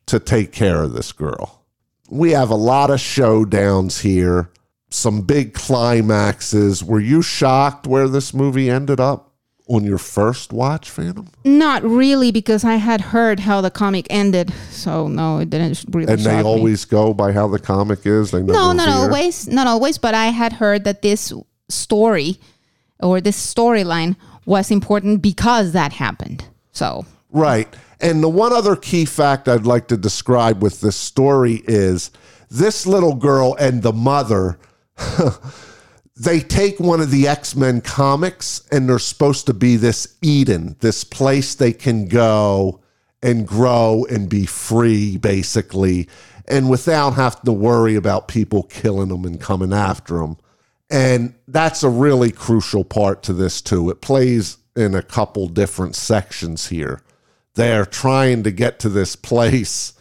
to 0.07 0.19
take 0.19 0.51
care 0.51 0.81
of 0.81 0.93
this 0.93 1.11
girl. 1.11 1.63
We 2.09 2.31
have 2.31 2.49
a 2.49 2.55
lot 2.55 2.89
of 2.89 2.99
showdowns 2.99 4.01
here. 4.01 4.49
Some 4.93 5.21
big 5.21 5.53
climaxes. 5.53 6.83
Were 6.83 6.99
you 6.99 7.21
shocked 7.21 7.87
where 7.87 8.07
this 8.07 8.33
movie 8.33 8.69
ended 8.69 8.99
up 8.99 9.31
on 9.67 9.83
your 9.83 9.97
first 9.97 10.53
watch, 10.53 10.89
Phantom? 10.89 11.27
Not 11.43 11.83
really, 11.83 12.31
because 12.31 12.63
I 12.63 12.75
had 12.75 13.01
heard 13.01 13.39
how 13.39 13.61
the 13.61 13.71
comic 13.71 14.07
ended. 14.09 14.53
So 14.69 15.07
no, 15.07 15.39
it 15.39 15.49
didn't 15.49 15.85
really. 15.89 16.11
And 16.11 16.19
they 16.19 16.31
shock 16.31 16.43
me. 16.43 16.49
always 16.49 16.85
go 16.85 17.13
by 17.13 17.31
how 17.31 17.47
the 17.47 17.59
comic 17.59 18.05
is. 18.05 18.31
They 18.31 18.41
No, 18.41 18.71
not 18.71 18.89
always, 18.89 19.47
not 19.47 19.67
always. 19.67 19.97
But 19.97 20.15
I 20.15 20.27
had 20.27 20.53
heard 20.53 20.83
that 20.83 21.01
this 21.01 21.33
story 21.69 22.39
or 22.99 23.19
this 23.19 23.53
storyline 23.53 24.15
was 24.45 24.69
important 24.71 25.21
because 25.21 25.71
that 25.71 25.93
happened. 25.93 26.45
So 26.71 27.05
Right. 27.33 27.67
And 27.99 28.23
the 28.23 28.29
one 28.29 28.53
other 28.53 28.75
key 28.75 29.05
fact 29.05 29.49
I'd 29.49 29.65
like 29.65 29.87
to 29.87 29.97
describe 29.97 30.61
with 30.61 30.81
this 30.81 30.95
story 30.95 31.63
is 31.65 32.11
this 32.49 32.85
little 32.85 33.15
girl 33.15 33.55
and 33.59 33.81
the 33.81 33.91
mother, 33.91 34.59
they 36.15 36.39
take 36.39 36.79
one 36.79 37.01
of 37.01 37.11
the 37.11 37.27
X 37.27 37.55
Men 37.55 37.81
comics 37.81 38.67
and 38.71 38.87
they're 38.87 38.99
supposed 38.99 39.45
to 39.47 39.53
be 39.53 39.75
this 39.75 40.17
Eden, 40.21 40.75
this 40.79 41.03
place 41.03 41.55
they 41.55 41.73
can 41.73 42.07
go 42.07 42.81
and 43.21 43.47
grow 43.47 44.05
and 44.09 44.29
be 44.29 44.45
free, 44.45 45.17
basically, 45.17 46.09
and 46.47 46.69
without 46.69 47.11
having 47.11 47.41
to 47.45 47.53
worry 47.53 47.95
about 47.95 48.27
people 48.27 48.63
killing 48.63 49.07
them 49.07 49.25
and 49.25 49.39
coming 49.39 49.73
after 49.73 50.17
them. 50.17 50.37
And 50.89 51.33
that's 51.47 51.83
a 51.83 51.89
really 51.89 52.31
crucial 52.31 52.83
part 52.83 53.23
to 53.23 53.33
this, 53.33 53.61
too. 53.61 53.89
It 53.89 54.01
plays 54.01 54.57
in 54.75 54.93
a 54.93 55.01
couple 55.01 55.47
different 55.47 55.95
sections 55.95 56.67
here. 56.67 57.01
They're 57.55 57.85
trying 57.85 58.43
to 58.43 58.51
get 58.51 58.77
to 58.79 58.89
this 58.89 59.15
place 59.15 59.92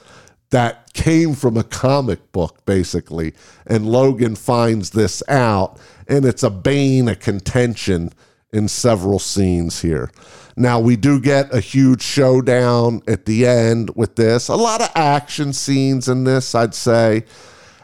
that 0.53 0.93
came 0.93 1.35
from 1.35 1.57
a 1.57 1.65
comic 1.65 2.31
book, 2.31 2.65
basically. 2.67 3.35
And 3.67 3.87
Logan 3.87 4.37
finds 4.37 4.91
this 4.91 5.23
out, 5.27 5.79
and 6.07 6.25
it's 6.27 6.43
a 6.43 6.51
bane 6.51 7.09
of 7.09 7.21
contention 7.21 8.13
in 8.53 8.69
several 8.69 9.19
scenes 9.19 9.81
here. 9.81 10.11
Now, 10.55 10.79
we 10.79 10.97
do 10.97 11.19
get 11.19 11.55
a 11.55 11.61
huge 11.61 12.03
showdown 12.03 13.01
at 13.09 13.25
the 13.25 13.47
end 13.47 13.97
with 13.97 14.17
this. 14.17 14.49
A 14.49 14.55
lot 14.55 14.83
of 14.83 14.91
action 14.95 15.55
scenes 15.55 16.07
in 16.07 16.25
this, 16.25 16.55
I'd 16.55 16.75
say. 16.75 17.25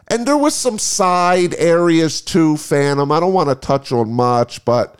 And 0.07 0.27
there 0.27 0.37
was 0.37 0.53
some 0.53 0.77
side 0.77 1.55
areas 1.55 2.21
too, 2.21 2.55
Phantom. 2.55 3.11
I 3.11 3.19
don't 3.19 3.33
want 3.33 3.49
to 3.49 3.55
touch 3.55 3.91
on 3.91 4.13
much, 4.13 4.63
but 4.63 4.98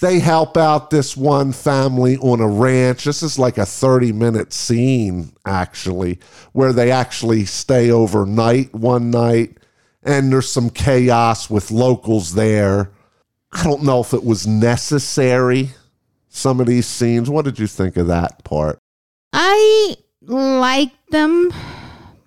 they 0.00 0.18
help 0.18 0.56
out 0.56 0.90
this 0.90 1.16
one 1.16 1.52
family 1.52 2.16
on 2.18 2.40
a 2.40 2.48
ranch. 2.48 3.04
This 3.04 3.22
is 3.22 3.38
like 3.38 3.58
a 3.58 3.66
30 3.66 4.12
minute 4.12 4.52
scene, 4.52 5.32
actually, 5.46 6.18
where 6.52 6.72
they 6.72 6.90
actually 6.90 7.44
stay 7.44 7.90
overnight 7.90 8.74
one 8.74 9.10
night. 9.10 9.58
And 10.02 10.32
there's 10.32 10.50
some 10.50 10.70
chaos 10.70 11.50
with 11.50 11.70
locals 11.70 12.34
there. 12.34 12.92
I 13.52 13.64
don't 13.64 13.82
know 13.82 14.00
if 14.00 14.12
it 14.12 14.22
was 14.22 14.46
necessary, 14.46 15.70
some 16.28 16.60
of 16.60 16.66
these 16.66 16.86
scenes. 16.86 17.30
What 17.30 17.44
did 17.44 17.58
you 17.58 17.66
think 17.66 17.96
of 17.96 18.08
that 18.08 18.44
part? 18.44 18.78
I 19.32 19.96
like 20.20 20.92
them 21.08 21.52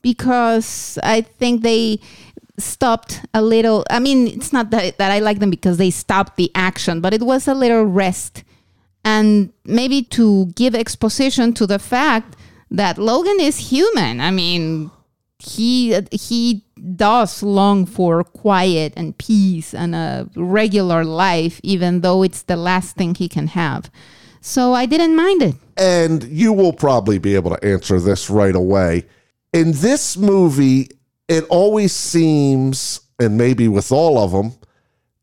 because 0.02 0.98
I 1.04 1.22
think 1.22 1.62
they 1.62 2.00
stopped 2.60 3.22
a 3.34 3.42
little. 3.42 3.86
I 3.90 4.00
mean, 4.00 4.28
it's 4.28 4.54
not 4.54 4.70
that, 4.72 4.98
that 4.98 5.12
I 5.12 5.20
like 5.20 5.40
them 5.40 5.50
because 5.50 5.78
they 5.78 5.90
stopped 5.92 6.38
the 6.38 6.52
action, 6.56 7.02
but 7.02 7.14
it 7.14 7.22
was 7.22 7.48
a 7.48 7.54
little 7.54 7.84
rest. 7.86 8.44
And 9.04 9.52
maybe 9.66 10.04
to 10.04 10.48
give 10.56 10.76
exposition 10.76 11.54
to 11.54 11.66
the 11.66 11.80
fact 11.80 12.36
that 12.72 12.98
Logan 12.98 13.40
is 13.40 13.72
human. 13.72 14.20
I 14.20 14.32
mean, 14.32 14.92
he 15.40 15.98
he 16.12 16.64
does 16.96 17.42
long 17.44 17.86
for 17.86 18.24
quiet 18.24 18.94
and 18.98 19.18
peace 19.18 19.74
and 19.74 19.96
a 19.96 20.30
regular 20.36 21.04
life, 21.06 21.60
even 21.64 22.02
though 22.02 22.24
it's 22.24 22.44
the 22.44 22.58
last 22.58 22.96
thing 22.98 23.16
he 23.16 23.30
can 23.30 23.48
have. 23.48 23.90
So 24.42 24.74
I 24.74 24.86
didn't 24.86 25.16
mind 25.16 25.42
it. 25.42 25.56
and 25.78 26.24
you 26.26 26.52
will 26.54 26.74
probably 26.74 27.20
be 27.20 27.36
able 27.36 27.52
to 27.56 27.64
answer 27.66 28.00
this 28.00 28.30
right 28.30 28.56
away. 28.56 29.06
In 29.54 29.72
this 29.74 30.18
movie, 30.18 30.90
it 31.30 31.46
always 31.50 31.94
seems, 31.94 33.02
and 33.20 33.38
maybe 33.38 33.68
with 33.68 33.92
all 33.92 34.18
of 34.18 34.32
them, 34.32 34.54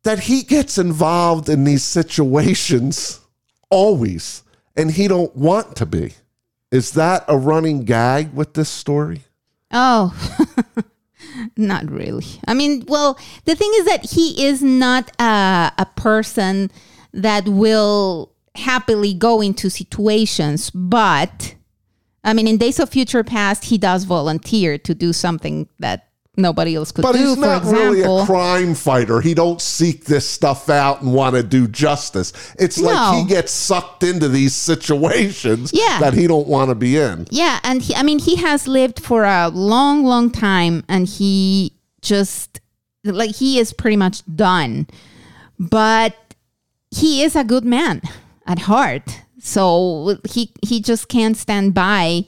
that 0.05 0.21
he 0.21 0.45
gets 0.45 0.79
involved 0.79 1.49
in 1.49 1.64
these 1.64 1.83
situations 1.83 3.21
always, 3.71 4.45
and 4.77 4.92
he 4.92 5.09
don't 5.09 5.35
want 5.35 5.75
to 5.77 5.85
be. 5.85 6.14
Is 6.71 6.92
that 6.92 7.25
a 7.27 7.37
running 7.37 7.85
gag 7.85 8.33
with 8.33 8.55
this 8.55 8.69
story? 8.69 9.25
Oh, 9.73 10.14
not 11.57 11.90
really. 11.90 12.27
I 12.47 12.55
mean, 12.55 12.85
well, 12.87 13.19
the 13.45 13.57
thing 13.57 13.73
is 13.75 13.87
that 13.87 14.11
he 14.12 14.47
is 14.47 14.62
not 14.62 15.11
a, 15.21 15.73
a 15.77 15.87
person 15.97 16.71
that 17.12 17.49
will 17.49 18.33
happily 18.55 19.12
go 19.12 19.40
into 19.40 19.71
situations, 19.71 20.71
but 20.71 21.56
I 22.27 22.35
mean, 22.35 22.47
in 22.47 22.59
Days 22.59 22.79
of 22.81 22.91
Future 22.91 23.25
Past, 23.25 23.65
he 23.65 23.79
does 23.79 24.05
volunteer 24.05 24.77
to 24.79 24.95
do 24.95 25.12
something 25.15 25.69
that 25.79 26.09
nobody 26.37 26.75
else 26.75 26.93
could 26.93 27.01
But 27.03 27.12
do. 27.12 27.19
he's 27.19 27.35
For 27.37 27.41
not 27.41 27.65
really 27.65 28.03
a 28.03 28.27
crime 28.27 28.75
fighter. 28.75 29.23
He 29.23 29.33
don't 29.33 29.59
seek 29.62 30.05
this 30.05 30.29
stuff 30.29 30.69
out 30.69 31.01
and 31.01 31.15
want 31.15 31.35
to 31.37 31.43
do 31.43 31.67
justice. 31.67 32.33
It's 32.59 32.79
like 32.79 33.15
he 33.23 33.25
gets 33.27 33.53
sucked 33.53 34.03
into 34.03 34.29
these 34.29 34.55
situations 34.55 35.71
Yeah. 35.73 35.99
that 36.01 36.12
he 36.12 36.27
don't 36.27 36.47
want 36.47 36.69
to 36.69 36.75
be 36.75 36.99
in. 36.99 37.27
Yeah, 37.31 37.59
and 37.65 37.81
he, 37.81 37.95
I 37.95 38.03
mean, 38.03 38.19
he 38.19 38.37
has 38.37 38.69
lived 38.69 39.01
for 39.01 39.25
a 39.25 39.49
long, 39.49 40.05
long 40.05 40.31
time, 40.31 40.85
and 40.89 41.07
he 41.09 41.73
just 42.03 42.61
like 43.03 43.37
he 43.37 43.59
is 43.59 43.73
pretty 43.73 43.97
much 43.97 44.21
done. 44.37 44.89
But 45.59 46.15
he 46.91 47.23
is 47.23 47.35
a 47.35 47.45
good 47.45 47.65
man 47.65 48.03
at 48.47 48.59
heart, 48.61 49.23
so 49.47 50.19
he 50.29 50.51
he 50.61 50.81
just 50.81 51.09
can't 51.09 51.37
stand 51.37 51.73
by 51.73 52.25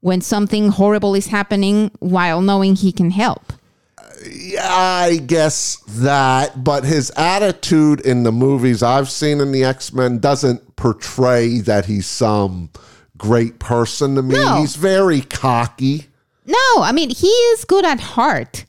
when 0.00 0.20
something 0.20 0.68
horrible 0.68 1.14
is 1.14 1.28
happening 1.28 1.90
while 2.00 2.42
knowing 2.42 2.76
he 2.76 2.92
can 2.92 3.10
help. 3.10 3.52
I 4.60 5.22
guess 5.26 5.76
that, 5.88 6.62
but 6.62 6.84
his 6.84 7.10
attitude 7.16 8.00
in 8.00 8.24
the 8.24 8.32
movies 8.32 8.82
I've 8.82 9.08
seen 9.08 9.40
in 9.40 9.52
the 9.52 9.64
X 9.64 9.94
Men 9.94 10.18
doesn't 10.18 10.76
portray 10.76 11.60
that 11.60 11.86
he's 11.86 12.06
some 12.06 12.68
great 13.16 13.58
person 13.58 14.16
to 14.16 14.22
me. 14.22 14.34
No. 14.34 14.60
He's 14.60 14.76
very 14.76 15.22
cocky. 15.22 16.08
No, 16.44 16.82
I 16.82 16.92
mean 16.92 17.08
he 17.08 17.28
is 17.28 17.64
good 17.64 17.86
at 17.86 18.00
heart, 18.00 18.66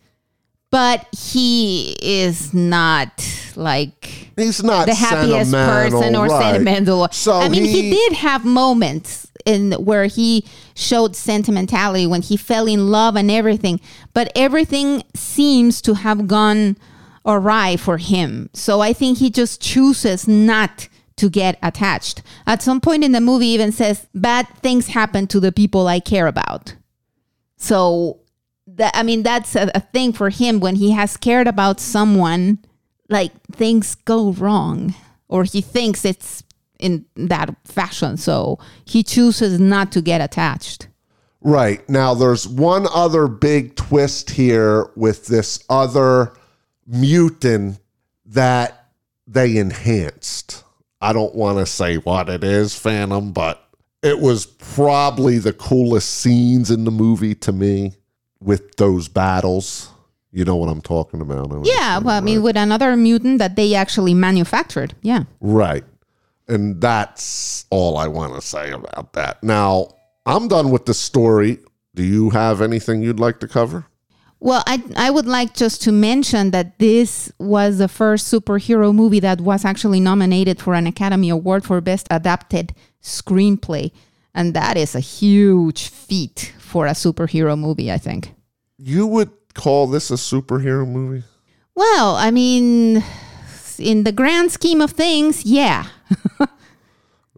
but 0.71 1.05
he 1.15 1.95
is 2.01 2.53
not 2.53 3.11
like 3.55 4.31
He's 4.37 4.63
not 4.63 4.87
the 4.87 4.95
happiest 4.95 5.51
person 5.51 6.15
or 6.15 6.25
right. 6.27 6.53
sentimental. 6.53 7.07
So 7.11 7.33
I 7.33 7.49
mean, 7.49 7.65
he, 7.65 7.83
he- 7.83 7.89
did 7.91 8.13
have 8.13 8.45
moments 8.45 9.27
in 9.45 9.73
where 9.73 10.05
he 10.05 10.45
showed 10.75 11.15
sentimentality 11.15 12.07
when 12.07 12.21
he 12.21 12.37
fell 12.37 12.67
in 12.67 12.89
love 12.89 13.15
and 13.15 13.29
everything, 13.29 13.79
but 14.13 14.31
everything 14.35 15.03
seems 15.15 15.81
to 15.81 15.95
have 15.95 16.27
gone 16.27 16.77
awry 17.25 17.75
for 17.75 17.97
him. 17.97 18.49
So 18.53 18.81
I 18.81 18.93
think 18.93 19.17
he 19.17 19.29
just 19.29 19.61
chooses 19.61 20.27
not 20.27 20.87
to 21.17 21.29
get 21.29 21.57
attached. 21.61 22.21
At 22.47 22.61
some 22.61 22.79
point 22.81 23.03
in 23.03 23.11
the 23.11 23.21
movie, 23.21 23.47
even 23.47 23.71
says 23.71 24.07
bad 24.15 24.47
things 24.61 24.87
happen 24.87 25.27
to 25.27 25.39
the 25.39 25.51
people 25.51 25.87
I 25.87 25.99
care 25.99 26.27
about. 26.27 26.75
So 27.57 28.19
that 28.75 28.95
I 28.95 29.03
mean 29.03 29.23
that's 29.23 29.55
a, 29.55 29.71
a 29.75 29.79
thing 29.79 30.13
for 30.13 30.29
him 30.29 30.59
when 30.59 30.75
he 30.75 30.91
has 30.91 31.17
cared 31.17 31.47
about 31.47 31.79
someone 31.79 32.59
like 33.09 33.31
things 33.51 33.95
go 33.95 34.31
wrong 34.31 34.95
or 35.27 35.43
he 35.43 35.61
thinks 35.61 36.05
it's 36.05 36.43
in 36.79 37.05
that 37.15 37.55
fashion 37.65 38.17
so 38.17 38.59
he 38.85 39.03
chooses 39.03 39.59
not 39.59 39.91
to 39.91 40.01
get 40.01 40.21
attached. 40.21 40.87
Right. 41.43 41.87
Now, 41.89 42.13
there's 42.13 42.47
one 42.47 42.85
other 42.93 43.27
big 43.27 43.75
twist 43.75 44.29
here 44.29 44.91
with 44.95 45.25
this 45.25 45.63
other 45.69 46.33
mutant 46.85 47.79
that 48.27 48.89
they 49.25 49.57
enhanced. 49.57 50.63
I 51.01 51.13
don't 51.13 51.33
want 51.33 51.57
to 51.57 51.65
say 51.65 51.95
what 51.95 52.29
it 52.29 52.43
is, 52.43 52.77
Phantom, 52.77 53.31
but 53.31 53.67
it 54.03 54.19
was 54.19 54.45
probably 54.45 55.39
the 55.39 55.53
coolest 55.53 56.09
scenes 56.09 56.69
in 56.69 56.83
the 56.83 56.91
movie 56.91 57.33
to 57.35 57.51
me 57.51 57.93
with 58.41 58.75
those 58.75 59.07
battles. 59.07 59.89
You 60.31 60.45
know 60.45 60.55
what 60.55 60.69
I'm 60.69 60.81
talking 60.81 61.21
about. 61.21 61.51
I 61.51 61.61
Yeah, 61.63 61.99
well, 61.99 62.17
I 62.17 62.21
mean 62.21 62.41
with 62.41 62.55
another 62.55 62.95
mutant 62.95 63.39
that 63.39 63.55
they 63.55 63.75
actually 63.75 64.13
manufactured. 64.13 64.95
Yeah. 65.01 65.23
Right. 65.41 65.83
And 66.47 66.81
that's 66.81 67.65
all 67.69 67.97
I 67.97 68.07
want 68.07 68.35
to 68.35 68.41
say 68.41 68.71
about 68.71 69.13
that. 69.13 69.43
Now, 69.43 69.89
I'm 70.25 70.47
done 70.47 70.71
with 70.71 70.85
the 70.85 70.93
story. 70.93 71.59
Do 71.95 72.03
you 72.03 72.29
have 72.29 72.61
anything 72.61 73.01
you'd 73.01 73.19
like 73.19 73.39
to 73.41 73.47
cover? 73.47 73.85
Well, 74.39 74.63
I 74.65 74.81
I 74.95 75.11
would 75.11 75.27
like 75.27 75.53
just 75.53 75.83
to 75.83 75.91
mention 75.91 76.51
that 76.51 76.79
this 76.79 77.31
was 77.37 77.77
the 77.77 77.87
first 77.87 78.33
superhero 78.33 78.93
movie 78.93 79.19
that 79.19 79.39
was 79.39 79.63
actually 79.65 79.99
nominated 79.99 80.59
for 80.59 80.73
an 80.73 80.87
Academy 80.87 81.29
Award 81.29 81.63
for 81.63 81.79
Best 81.79 82.07
Adapted 82.09 82.73
Screenplay, 83.03 83.91
and 84.33 84.53
that 84.55 84.77
is 84.77 84.95
a 84.95 84.99
huge 84.99 85.89
feat 85.89 86.53
for 86.71 86.87
a 86.87 86.91
superhero 86.91 87.59
movie, 87.59 87.91
I 87.91 87.97
think. 87.97 88.33
You 88.77 89.05
would 89.07 89.29
call 89.53 89.87
this 89.87 90.09
a 90.09 90.15
superhero 90.15 90.87
movie? 90.87 91.23
Well, 91.75 92.15
I 92.15 92.31
mean, 92.31 93.03
in 93.77 94.03
the 94.03 94.11
grand 94.11 94.51
scheme 94.51 94.81
of 94.81 94.91
things, 94.91 95.45
yeah. 95.45 95.87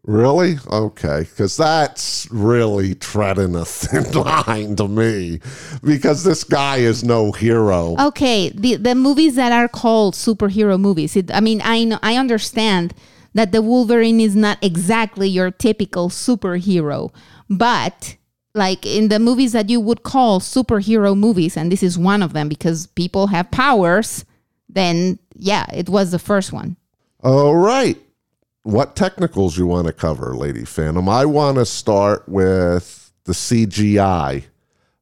Really? 0.06 0.58
Okay. 0.70 1.22
Because 1.22 1.56
that's 1.56 2.28
really 2.30 2.94
treading 2.96 3.56
a 3.56 3.64
thin 3.64 4.12
line 4.48 4.76
to 4.76 4.88
me. 4.88 5.40
Because 5.82 6.24
this 6.24 6.44
guy 6.44 6.78
is 6.78 7.04
no 7.04 7.32
hero. 7.32 7.96
Okay, 7.98 8.50
the 8.50 8.76
the 8.76 8.96
movies 8.96 9.36
that 9.36 9.54
are 9.54 9.70
called 9.70 10.14
superhero 10.14 10.78
movies. 10.80 11.16
It, 11.16 11.34
I 11.34 11.40
mean, 11.40 11.62
I 11.64 11.86
know 11.86 12.00
I 12.04 12.18
understand 12.18 12.94
that 13.34 13.54
the 13.54 13.62
Wolverine 13.62 14.20
is 14.20 14.36
not 14.36 14.58
exactly 14.62 15.30
your 15.30 15.52
typical 15.52 16.10
superhero, 16.10 17.14
but 17.50 18.18
like 18.56 18.86
in 18.86 19.10
the 19.10 19.20
movies 19.20 19.52
that 19.54 19.70
you 19.70 19.80
would 19.80 20.04
call 20.04 20.40
superhero 20.40 21.18
movies, 21.18 21.58
and 21.58 21.72
this 21.72 21.84
is 21.84 21.98
one 21.98 22.22
of 22.22 22.34
them 22.34 22.50
because 22.50 22.88
people 22.88 23.28
have 23.28 23.50
powers, 23.52 24.26
then 24.70 25.20
yeah, 25.36 25.66
it 25.74 25.90
was 25.90 26.12
the 26.12 26.20
first 26.20 26.54
one. 26.54 26.78
All 27.24 27.56
right. 27.56 27.98
What 28.64 28.96
technicals 28.96 29.58
you 29.58 29.68
want 29.68 29.88
to 29.88 29.94
cover, 29.94 30.36
Lady 30.36 30.66
Phantom? 30.66 31.10
I 31.10 31.26
want 31.26 31.58
to 31.58 31.66
start 31.66 32.28
with 32.30 33.12
the 33.26 33.34
CGI. 33.34 34.44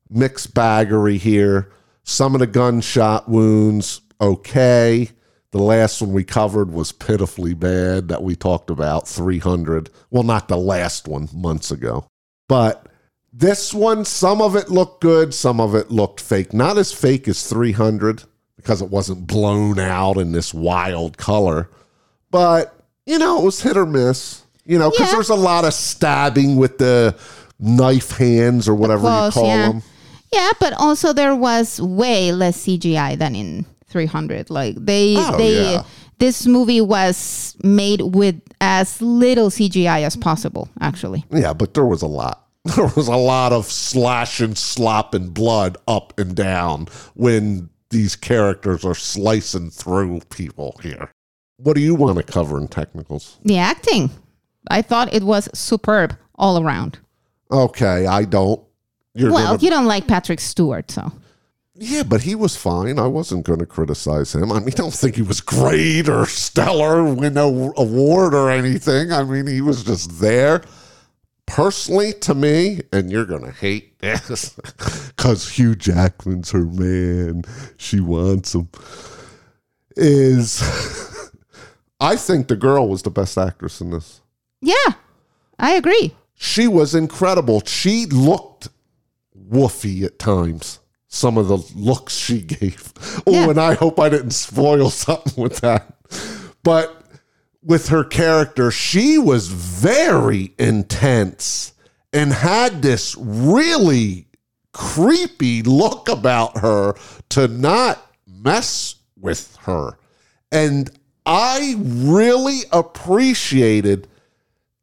Mixed 0.10 0.54
baggery 0.54 1.18
here. 1.18 1.72
Some 2.04 2.34
of 2.34 2.40
the 2.40 2.48
gunshot 2.48 3.30
wounds, 3.30 4.02
okay. 4.20 5.10
The 5.52 5.62
last 5.62 6.02
one 6.02 6.14
we 6.14 6.24
covered 6.24 6.72
was 6.72 6.92
pitifully 6.92 7.54
bad 7.54 8.08
that 8.08 8.24
we 8.24 8.36
talked 8.36 8.70
about, 8.70 9.08
300. 9.08 9.90
Well, 10.10 10.24
not 10.24 10.48
the 10.48 10.58
last 10.58 11.08
one, 11.08 11.30
months 11.34 11.72
ago. 11.72 12.08
But 12.48 12.88
this 13.34 13.74
one, 13.74 14.06
some 14.06 14.42
of 14.42 14.56
it 14.56 14.70
looked 14.70 15.02
good, 15.02 15.34
some 15.34 15.60
of 15.62 15.74
it 15.76 15.90
looked 15.92 16.20
fake. 16.20 16.54
Not 16.54 16.78
as 16.78 16.92
fake 16.92 17.28
as 17.28 17.48
300 17.48 18.24
because 18.58 18.82
it 18.82 18.90
wasn't 18.90 19.28
blown 19.28 19.80
out 19.80 20.18
in 20.18 20.32
this 20.34 20.54
wild 20.54 21.18
color. 21.18 21.70
But 22.30 22.76
you 23.06 23.18
know, 23.18 23.42
it 23.42 23.46
was 23.46 23.62
hit 23.62 23.78
or 23.78 23.86
miss. 23.86 24.44
You 24.66 24.78
know, 24.78 24.92
because 24.92 25.08
Yeah. 25.08 25.14
there's 25.16 25.30
a 25.30 25.36
lot 25.36 25.66
of 25.66 25.74
stabbing 25.74 26.56
with 26.56 26.78
the 26.78 27.16
knife 27.60 28.12
hands 28.18 28.70
or 28.70 28.76
whatever 28.76 29.02
Close, 29.04 29.36
you 29.36 29.42
call 29.42 29.48
yeah. 29.50 29.68
them. 29.70 29.84
Yeah, 30.32 30.52
but 30.60 30.74
also 30.74 31.12
there 31.14 31.36
was 31.36 31.82
way 31.82 32.32
less 32.32 32.58
CGI 32.66 33.18
than 33.18 33.36
in 33.36 33.66
300. 33.88 34.50
Like 34.50 34.76
they 34.78 35.16
Oh, 35.18 35.38
they 35.38 35.74
yeah. 35.74 35.84
this 36.20 36.46
movie 36.46 36.80
was 36.80 37.56
made 37.64 38.02
with 38.02 38.40
as 38.62 39.02
little 39.02 39.50
CGI 39.50 40.04
as 40.04 40.16
possible, 40.16 40.70
actually. 40.80 41.26
Yeah, 41.32 41.54
but 41.54 41.74
there 41.74 41.86
was 41.86 42.02
a 42.02 42.08
lot. 42.08 42.41
There 42.76 42.92
was 42.96 43.08
a 43.08 43.16
lot 43.16 43.54
of 43.54 43.66
slash 43.66 44.40
and 44.40 44.56
slop 44.56 45.16
and 45.16 45.34
blood 45.34 45.78
up 45.88 46.18
and 46.20 46.36
down 46.36 46.88
when 47.16 47.72
these 47.90 48.16
characters 48.16 48.86
are 48.86 48.94
slicing 48.94 49.72
through 49.72 50.22
people 50.30 50.80
here. 50.84 51.12
What 51.58 51.76
do 51.76 51.82
you 51.82 51.96
want 51.96 52.18
to 52.18 52.24
cover 52.24 52.60
in 52.60 52.68
technicals? 52.68 53.40
The 53.44 53.58
acting, 53.58 54.12
I 54.70 54.84
thought 54.84 55.12
it 55.12 55.24
was 55.24 55.50
superb 55.54 56.16
all 56.36 56.62
around. 56.62 57.00
Okay, 57.52 58.06
I 58.06 58.26
don't. 58.26 58.64
You're 59.16 59.32
well, 59.32 59.54
gonna, 59.54 59.64
you 59.64 59.70
don't 59.72 59.88
like 59.88 60.08
Patrick 60.08 60.40
Stewart, 60.40 60.92
so 60.92 61.12
yeah, 61.74 62.04
but 62.04 62.22
he 62.22 62.36
was 62.36 62.56
fine. 62.56 63.00
I 63.00 63.08
wasn't 63.08 63.46
going 63.46 63.58
to 63.60 63.66
criticize 63.66 64.36
him. 64.36 64.52
I 64.52 64.60
mean, 64.60 64.68
I 64.68 64.72
don't 64.72 64.94
think 64.94 65.16
he 65.16 65.24
was 65.24 65.42
great 65.42 66.08
or 66.08 66.28
stellar, 66.28 67.04
win 67.04 67.38
a 67.38 67.44
award 67.44 68.36
or 68.36 68.52
anything. 68.52 69.12
I 69.12 69.24
mean, 69.24 69.48
he 69.48 69.62
was 69.62 69.84
just 69.84 70.20
there. 70.20 70.62
Personally, 71.52 72.14
to 72.14 72.34
me, 72.34 72.82
and 72.94 73.12
you're 73.12 73.26
going 73.26 73.44
to 73.44 73.52
hate 73.52 74.00
this 74.00 74.50
because 75.08 75.50
Hugh 75.58 75.76
Jackman's 75.76 76.52
her 76.52 76.66
man. 76.66 77.44
She 77.78 78.00
wants 78.00 78.56
him. 78.56 78.70
Is 79.98 80.62
I 82.00 82.16
think 82.16 82.48
the 82.48 82.56
girl 82.56 82.88
was 82.88 83.02
the 83.04 83.12
best 83.12 83.38
actress 83.38 83.82
in 83.82 83.92
this. 83.92 84.22
yeah, 84.62 84.94
I 85.60 85.72
agree. 85.74 86.16
She 86.36 86.68
was 86.68 86.96
incredible. 86.96 87.62
She 87.66 88.06
looked 88.08 88.70
woofy 89.50 90.04
at 90.04 90.18
times. 90.18 90.80
Some 91.08 91.38
of 91.38 91.48
the 91.50 91.58
looks 91.76 92.16
she 92.16 92.42
gave. 92.42 92.94
Oh, 93.28 93.32
Yeah. 93.34 93.50
and 93.50 93.60
I 93.60 93.74
hope 93.74 94.00
I 94.00 94.08
didn't 94.10 94.32
spoil 94.32 94.90
something 94.90 95.42
with 95.44 95.58
that. 95.60 95.94
But 96.64 97.01
with 97.64 97.90
her 97.90 98.04
character, 98.04 98.72
she 98.72 99.18
was 99.18 99.48
very 99.48 100.54
intense 100.58 101.74
and 102.14 102.34
had 102.34 102.82
this 102.82 103.16
really 103.18 104.28
creepy 104.74 105.62
look 105.64 106.10
about 106.10 106.58
her 106.60 106.96
to 107.30 107.48
not 107.48 108.00
mess 108.28 108.96
with 109.20 109.56
her. 109.62 109.98
And 110.52 110.90
I 111.26 111.76
really 111.78 112.62
appreciated 112.72 114.08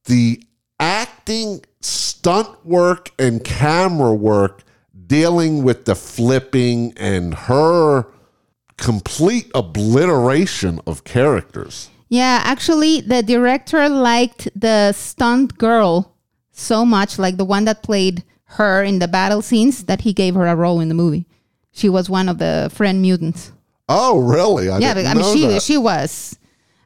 the 0.04 0.42
acting, 0.78 1.64
stunt 1.80 2.64
work, 2.64 3.10
and 3.18 3.44
camera 3.44 4.14
work 4.14 4.62
dealing 5.06 5.64
with 5.64 5.84
the 5.84 5.94
flipping 5.94 6.92
and 6.96 7.34
her 7.34 8.06
complete 8.76 9.50
obliteration 9.54 10.80
of 10.86 11.04
characters. 11.04 11.90
Yeah, 12.08 12.40
actually, 12.42 13.02
the 13.02 13.22
director 13.22 13.88
liked 13.88 14.48
the 14.58 14.92
stunt 14.92 15.58
girl 15.58 16.14
so 16.50 16.84
much, 16.84 17.18
like 17.18 17.36
the 17.36 17.44
one 17.44 17.64
that 17.66 17.82
played 17.82 18.24
her 18.52 18.82
in 18.82 18.98
the 18.98 19.08
battle 19.08 19.42
scenes, 19.42 19.84
that 19.84 20.02
he 20.02 20.12
gave 20.12 20.34
her 20.34 20.46
a 20.46 20.56
role 20.56 20.80
in 20.80 20.88
the 20.88 20.94
movie. 20.94 21.26
She 21.70 21.88
was 21.88 22.08
one 22.08 22.28
of 22.28 22.38
the 22.38 22.70
friend 22.72 23.02
mutants. 23.02 23.52
Oh, 23.88 24.18
really? 24.18 24.68
I 24.68 24.78
yeah, 24.78 24.94
I 24.96 25.14
mean, 25.14 25.34
she 25.34 25.46
that. 25.46 25.62
she 25.62 25.76
was. 25.76 26.38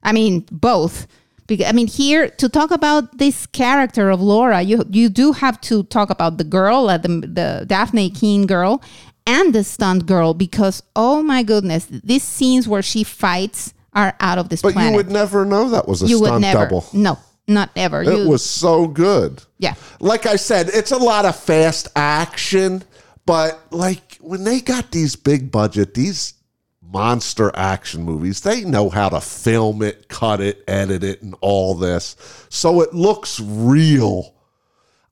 I 0.03 0.13
mean, 0.13 0.47
both. 0.51 1.07
Because 1.47 1.67
I 1.67 1.73
mean, 1.73 1.87
here 1.87 2.29
to 2.29 2.49
talk 2.49 2.71
about 2.71 3.19
this 3.19 3.47
character 3.47 4.11
of 4.11 4.21
Laura, 4.21 4.61
you 4.63 4.85
you 4.91 5.09
do 5.09 5.33
have 5.33 5.61
to 5.63 5.85
talk 5.85 6.11
about 6.11 6.39
the 6.39 6.45
girl, 6.45 6.89
uh, 6.89 6.99
the 6.99 7.09
the 7.09 7.67
Dafne 7.69 8.15
Keen 8.15 8.47
girl, 8.47 8.83
and 9.27 9.55
the 9.55 9.65
stunt 9.65 10.07
girl, 10.07 10.35
because 10.35 10.83
oh 10.95 11.23
my 11.23 11.43
goodness, 11.43 11.87
these 11.87 12.23
scenes 12.23 12.69
where 12.69 12.83
she 12.83 13.03
fights 13.03 13.75
are 13.95 14.15
out 14.21 14.39
of 14.39 14.49
this 14.49 14.63
but 14.63 14.73
planet. 14.73 14.93
you 14.93 14.97
would 14.97 15.11
never 15.11 15.45
know 15.45 15.71
that 15.71 15.87
was 15.87 16.03
a 16.03 16.07
You 16.07 16.21
would 16.21 16.27
stunt 16.29 16.41
never. 16.43 16.65
double. 16.65 16.87
No, 16.93 17.19
not 17.47 17.71
ever. 17.77 18.03
It 18.03 18.19
you, 18.19 18.29
was 18.29 18.45
so 18.45 18.87
good. 18.87 19.43
yeah. 19.59 19.75
Like 20.01 20.27
I 20.27 20.37
said, 20.37 20.69
it's 20.73 20.93
a 20.93 20.97
lot 20.99 21.25
of 21.25 21.37
fast 21.37 21.89
action, 21.97 22.83
but 23.27 23.61
like 23.71 24.17
when 24.21 24.45
they 24.45 24.61
got 24.61 24.91
these 24.91 25.17
big 25.17 25.51
budget, 25.51 25.95
these 25.95 26.35
monster 26.83 27.51
action 27.55 28.03
movies, 28.03 28.41
they 28.41 28.65
know 28.65 28.91
how 28.91 29.09
to 29.09 29.21
film 29.21 29.83
it, 29.83 30.09
cut 30.09 30.41
it, 30.41 30.63
edit 30.69 31.03
it, 31.05 31.23
and 31.23 31.35
all 31.41 31.75
this. 31.75 32.17
So 32.51 32.81
it 32.83 32.93
looks 32.95 33.41
real. 33.41 34.35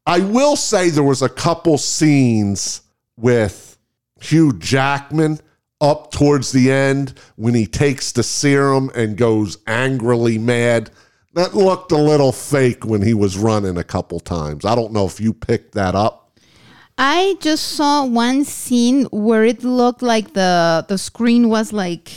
I 0.07 0.21
will 0.21 0.57
say 0.57 0.91
there 0.91 1.03
was 1.05 1.23
a 1.23 1.29
couple 1.29 1.79
scenes 1.79 2.83
with 3.17 3.79
Hugh 4.21 4.53
Jackman 4.59 5.41
up 5.81 6.11
towards 6.13 6.53
the 6.53 6.71
end 6.71 7.15
when 7.37 7.55
he 7.55 7.67
takes 7.67 8.13
the 8.13 8.23
serum 8.23 8.91
and 8.95 9.17
goes 9.17 9.59
angrily 9.67 10.39
mad. 10.39 10.91
That 11.35 11.55
looked 11.55 11.93
a 11.93 11.97
little 11.97 12.33
fake 12.33 12.85
when 12.85 13.03
he 13.03 13.15
was 13.15 13.39
running 13.39 13.77
a 13.79 13.85
couple 13.85 14.19
times. 14.21 14.65
I 14.65 14.75
don't 14.75 14.93
know 14.93 15.07
if 15.07 15.21
you 15.21 15.33
picked 15.33 15.75
that 15.75 15.95
up. 15.95 16.17
I 16.99 17.37
just 17.41 17.69
saw 17.69 18.05
one 18.05 18.45
scene 18.45 19.05
where 19.07 19.45
it 19.45 19.65
looked 19.65 20.03
like 20.03 20.35
the 20.35 20.85
the 20.89 20.99
screen 20.99 21.49
was 21.49 21.73
like 21.73 22.11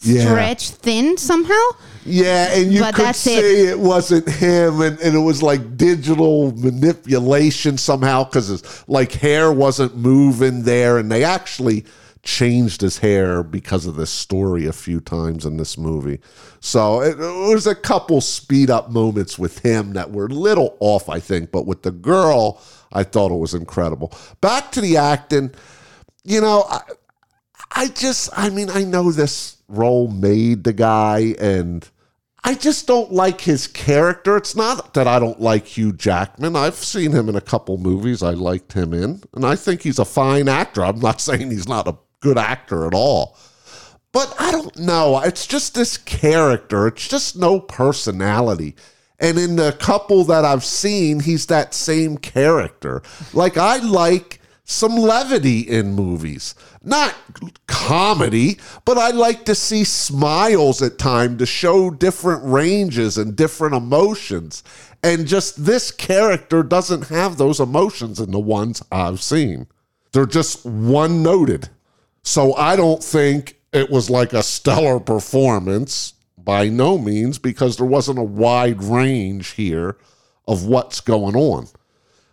Yeah. 0.00 0.22
stretched 0.24 0.72
thin 0.72 1.16
somehow. 1.18 1.62
Yeah, 2.06 2.52
and 2.52 2.72
you 2.72 2.80
But 2.80 2.94
could 2.96 3.14
see 3.14 3.36
it. 3.36 3.68
it. 3.70 3.78
wasn't 3.78 4.28
him, 4.28 4.80
and, 4.82 4.98
and 5.00 5.14
it 5.14 5.20
was 5.20 5.42
like 5.42 5.76
digital 5.76 6.52
manipulation 6.56 7.78
somehow 7.78 8.24
because 8.24 8.62
like 8.88 9.12
hair 9.12 9.52
wasn't 9.52 9.96
moving 9.96 10.64
there, 10.64 10.98
and 10.98 11.10
they 11.12 11.22
actually 11.22 11.84
changed 12.24 12.80
his 12.80 12.98
hair 12.98 13.42
because 13.42 13.86
of 13.86 13.96
this 13.96 14.10
story 14.10 14.66
a 14.66 14.72
few 14.72 15.00
times 15.00 15.44
in 15.46 15.56
this 15.56 15.78
movie. 15.78 16.20
So 16.60 17.02
it, 17.02 17.20
it 17.20 17.54
was 17.54 17.66
a 17.66 17.74
couple 17.74 18.20
speed 18.20 18.70
up 18.70 18.90
moments 18.90 19.38
with 19.38 19.60
him 19.60 19.92
that 19.92 20.10
were 20.10 20.26
a 20.26 20.28
little 20.28 20.76
off, 20.80 21.08
I 21.08 21.20
think, 21.20 21.52
but 21.52 21.66
with 21.66 21.82
the 21.82 21.90
girl, 21.90 22.60
I 22.92 23.02
thought 23.02 23.30
it 23.30 23.38
was 23.38 23.54
incredible. 23.54 24.12
Back 24.40 24.72
to 24.72 24.80
the 24.80 24.96
acting, 24.96 25.52
you 26.24 26.40
know, 26.40 26.64
I, 26.68 26.80
I 27.70 27.88
just, 27.88 28.30
I 28.36 28.50
mean, 28.50 28.70
I 28.70 28.84
know 28.84 29.12
this 29.12 29.56
role 29.68 30.08
made 30.08 30.64
the 30.64 30.72
guy, 30.72 31.34
and 31.40 31.88
I 32.44 32.54
just 32.54 32.86
don't 32.86 33.12
like 33.12 33.40
his 33.40 33.66
character. 33.66 34.36
It's 34.36 34.54
not 34.54 34.94
that 34.94 35.08
I 35.08 35.18
don't 35.18 35.40
like 35.40 35.66
Hugh 35.66 35.92
Jackman. 35.92 36.56
I've 36.56 36.76
seen 36.76 37.12
him 37.12 37.28
in 37.28 37.36
a 37.36 37.40
couple 37.40 37.76
movies 37.78 38.22
I 38.22 38.30
liked 38.30 38.74
him 38.74 38.94
in, 38.94 39.22
and 39.34 39.44
I 39.44 39.56
think 39.56 39.82
he's 39.82 39.98
a 39.98 40.04
fine 40.04 40.48
actor. 40.48 40.84
I'm 40.84 41.00
not 41.00 41.20
saying 41.22 41.50
he's 41.50 41.68
not 41.68 41.88
a 41.88 41.96
good 42.24 42.38
actor 42.38 42.86
at 42.86 42.94
all. 42.94 43.36
But 44.10 44.34
I 44.38 44.50
don't 44.50 44.78
know. 44.78 45.20
It's 45.20 45.46
just 45.46 45.74
this 45.74 45.96
character. 45.98 46.88
It's 46.88 47.06
just 47.06 47.36
no 47.36 47.60
personality. 47.60 48.74
And 49.20 49.38
in 49.38 49.56
the 49.56 49.72
couple 49.72 50.24
that 50.24 50.44
I've 50.44 50.64
seen, 50.64 51.20
he's 51.20 51.46
that 51.46 51.74
same 51.74 52.16
character. 52.16 53.02
Like 53.32 53.56
I 53.56 53.76
like 53.76 54.40
some 54.64 54.96
levity 54.96 55.60
in 55.60 55.92
movies. 55.92 56.54
Not 56.82 57.14
comedy, 57.66 58.58
but 58.84 58.96
I 58.96 59.10
like 59.10 59.44
to 59.44 59.54
see 59.54 59.84
smiles 59.84 60.80
at 60.80 60.98
time 60.98 61.36
to 61.38 61.46
show 61.46 61.90
different 61.90 62.42
ranges 62.44 63.18
and 63.18 63.36
different 63.36 63.74
emotions. 63.74 64.62
And 65.02 65.26
just 65.26 65.66
this 65.66 65.90
character 65.90 66.62
doesn't 66.62 67.08
have 67.08 67.36
those 67.36 67.60
emotions 67.60 68.18
in 68.20 68.30
the 68.30 68.40
ones 68.40 68.82
I've 68.90 69.20
seen. 69.20 69.66
They're 70.12 70.24
just 70.24 70.64
one 70.64 71.22
noted. 71.22 71.68
So 72.24 72.54
I 72.56 72.74
don't 72.74 73.04
think 73.04 73.60
it 73.72 73.90
was 73.90 74.10
like 74.10 74.32
a 74.32 74.42
stellar 74.42 74.98
performance 74.98 76.14
by 76.38 76.68
no 76.68 76.98
means 76.98 77.38
because 77.38 77.76
there 77.76 77.86
wasn't 77.86 78.18
a 78.18 78.24
wide 78.24 78.82
range 78.82 79.50
here 79.50 79.96
of 80.48 80.64
what's 80.64 81.00
going 81.00 81.36
on. 81.36 81.68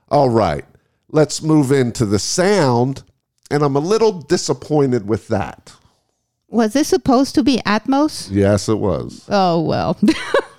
All 0.09 0.29
right, 0.29 0.65
let's 1.09 1.41
move 1.41 1.71
into 1.71 2.05
the 2.05 2.19
sound. 2.19 3.03
And 3.49 3.63
I'm 3.63 3.75
a 3.75 3.79
little 3.79 4.13
disappointed 4.13 5.07
with 5.07 5.27
that. 5.27 5.73
Was 6.47 6.71
this 6.71 6.87
supposed 6.87 7.35
to 7.35 7.43
be 7.43 7.57
Atmos? 7.65 8.29
Yes, 8.31 8.69
it 8.69 8.79
was. 8.79 9.25
Oh 9.29 9.61
well. 9.61 9.97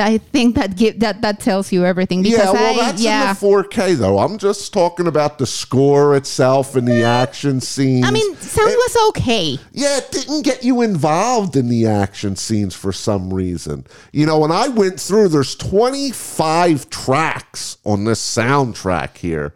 I 0.00 0.18
think 0.18 0.54
that 0.56 0.76
give 0.76 1.00
that 1.00 1.22
that 1.22 1.40
tells 1.40 1.72
you 1.72 1.84
everything 1.84 2.22
because 2.22 2.38
Yeah, 2.38 2.52
well, 2.52 2.80
I 2.80 2.84
that's 2.84 3.02
yeah. 3.02 3.30
in 3.30 3.34
the 3.34 3.40
4K 3.40 3.96
though. 3.96 4.18
I'm 4.18 4.38
just 4.38 4.72
talking 4.72 5.06
about 5.06 5.38
the 5.38 5.46
score 5.46 6.16
itself 6.16 6.74
and 6.76 6.86
the 6.86 7.02
action 7.02 7.60
scenes. 7.60 8.06
I 8.06 8.10
mean, 8.10 8.36
sound 8.36 8.68
was 8.68 9.08
okay. 9.10 9.58
Yeah, 9.72 9.98
it 9.98 10.10
didn't 10.10 10.42
get 10.42 10.64
you 10.64 10.82
involved 10.82 11.56
in 11.56 11.68
the 11.68 11.86
action 11.86 12.36
scenes 12.36 12.74
for 12.74 12.92
some 12.92 13.32
reason. 13.32 13.86
You 14.12 14.26
know, 14.26 14.38
when 14.38 14.52
I 14.52 14.68
went 14.68 15.00
through, 15.00 15.28
there's 15.28 15.54
25 15.54 16.90
tracks 16.90 17.78
on 17.84 18.04
this 18.04 18.20
soundtrack 18.20 19.16
here, 19.18 19.54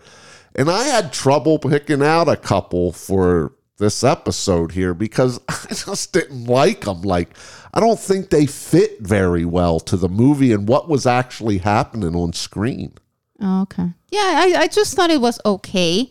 and 0.54 0.70
I 0.70 0.84
had 0.84 1.12
trouble 1.12 1.58
picking 1.58 2.02
out 2.02 2.28
a 2.28 2.36
couple 2.36 2.92
for 2.92 3.52
this 3.82 4.02
episode 4.02 4.72
here 4.72 4.94
because 4.94 5.38
I 5.48 5.66
just 5.68 6.12
didn't 6.14 6.46
like 6.46 6.82
them. 6.82 7.02
Like, 7.02 7.36
I 7.74 7.80
don't 7.80 8.00
think 8.00 8.30
they 8.30 8.46
fit 8.46 9.00
very 9.00 9.44
well 9.44 9.78
to 9.80 9.96
the 9.96 10.08
movie 10.08 10.52
and 10.52 10.66
what 10.66 10.88
was 10.88 11.06
actually 11.06 11.58
happening 11.58 12.16
on 12.16 12.32
screen. 12.32 12.94
Oh, 13.40 13.62
okay. 13.62 13.90
Yeah, 14.10 14.20
I, 14.20 14.54
I 14.60 14.68
just 14.68 14.94
thought 14.94 15.10
it 15.10 15.20
was 15.20 15.40
okay. 15.44 16.10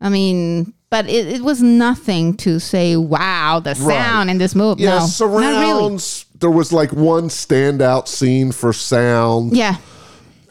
I 0.00 0.08
mean, 0.08 0.74
but 0.90 1.08
it, 1.08 1.26
it 1.26 1.42
was 1.42 1.62
nothing 1.62 2.36
to 2.38 2.58
say, 2.58 2.96
wow, 2.96 3.60
the 3.60 3.74
sound 3.74 4.30
in 4.30 4.38
this 4.38 4.54
movie. 4.54 4.82
Yeah, 4.82 5.06
no, 5.20 5.26
not 5.26 5.36
really. 5.36 5.98
There 6.40 6.50
was 6.50 6.72
like 6.72 6.92
one 6.92 7.28
standout 7.28 8.08
scene 8.08 8.52
for 8.52 8.72
sound. 8.72 9.56
Yeah. 9.56 9.76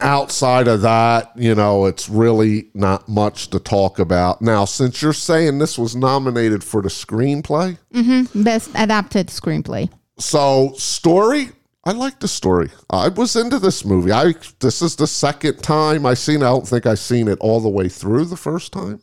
Outside 0.04 0.68
of 0.68 0.82
that, 0.82 1.32
you 1.36 1.56
know, 1.56 1.86
it's 1.86 2.10
really 2.10 2.70
not 2.74 3.08
much 3.08 3.50
to 3.52 3.60
talk 3.60 4.00
about. 4.00 4.42
Now, 4.42 4.66
since 4.66 5.02
you're 5.02 5.14
saying 5.14 5.60
this 5.60 5.78
was 5.78 5.96
nominated 5.96 6.64
for 6.64 6.82
the 6.82 6.90
screenplay, 6.90 7.78
mm-hmm. 7.94 8.44
Best 8.44 8.70
adapted 8.76 9.28
screenplay. 9.28 9.90
so 10.20 10.74
story, 10.78 11.50
I 11.86 11.92
like 11.92 12.20
the 12.20 12.28
story. 12.28 12.70
I 12.90 13.10
was 13.10 13.36
into 13.36 13.60
this 13.60 13.84
movie. 13.84 14.12
I 14.12 14.34
this 14.60 14.82
is 14.82 14.96
the 14.96 15.08
second 15.08 15.62
time 15.62 16.06
I 16.06 16.14
seen 16.14 16.42
it. 16.42 16.46
I 16.46 16.50
don't 16.50 16.68
think 16.68 16.86
I 16.86 16.96
seen 16.96 17.28
it 17.28 17.40
all 17.40 17.60
the 17.60 17.70
way 17.70 17.90
through 17.90 18.26
the 18.26 18.38
first 18.38 18.72
time. 18.72 19.02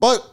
But 0.00 0.28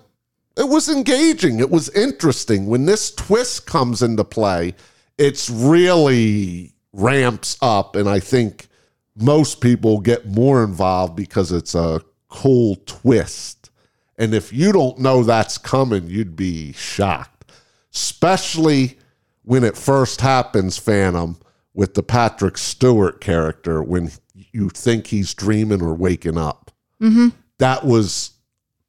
it 0.58 0.68
was 0.68 0.90
engaging. 0.90 1.60
It 1.60 1.70
was 1.70 1.90
interesting. 1.90 2.68
When 2.68 2.86
this 2.86 3.14
twist 3.14 3.66
comes 3.66 4.02
into 4.02 4.24
play, 4.24 4.76
it's 5.18 5.50
really 5.50 6.74
ramps 6.94 7.58
up 7.62 7.96
and 7.96 8.08
I 8.08 8.20
think 8.20 8.68
most 9.16 9.62
people 9.62 10.00
get 10.00 10.26
more 10.26 10.64
involved 10.64 11.16
because 11.16 11.52
it's 11.52 11.76
a 11.76 12.02
cool 12.30 12.78
twist. 12.86 13.70
And 14.18 14.34
if 14.34 14.54
you 14.54 14.72
don't 14.72 15.00
know 15.00 15.24
that's 15.24 15.58
coming, 15.58 16.08
you'd 16.08 16.36
be 16.36 16.74
shocked. 16.74 17.52
Especially 17.94 18.98
when 19.44 19.64
it 19.64 19.78
first 19.78 20.22
happens, 20.22 20.78
Phantom, 20.78 21.38
with 21.74 21.94
the 21.96 22.04
Patrick 22.04 22.58
Stewart 22.58 23.22
character, 23.22 23.84
when 23.84 24.12
you 24.34 24.70
think 24.70 25.08
he's 25.08 25.34
dreaming 25.34 25.82
or 25.82 25.94
waking 25.94 26.38
up. 26.38 26.72
Mm-hmm. 27.02 27.30
That 27.60 27.86
was 27.86 28.32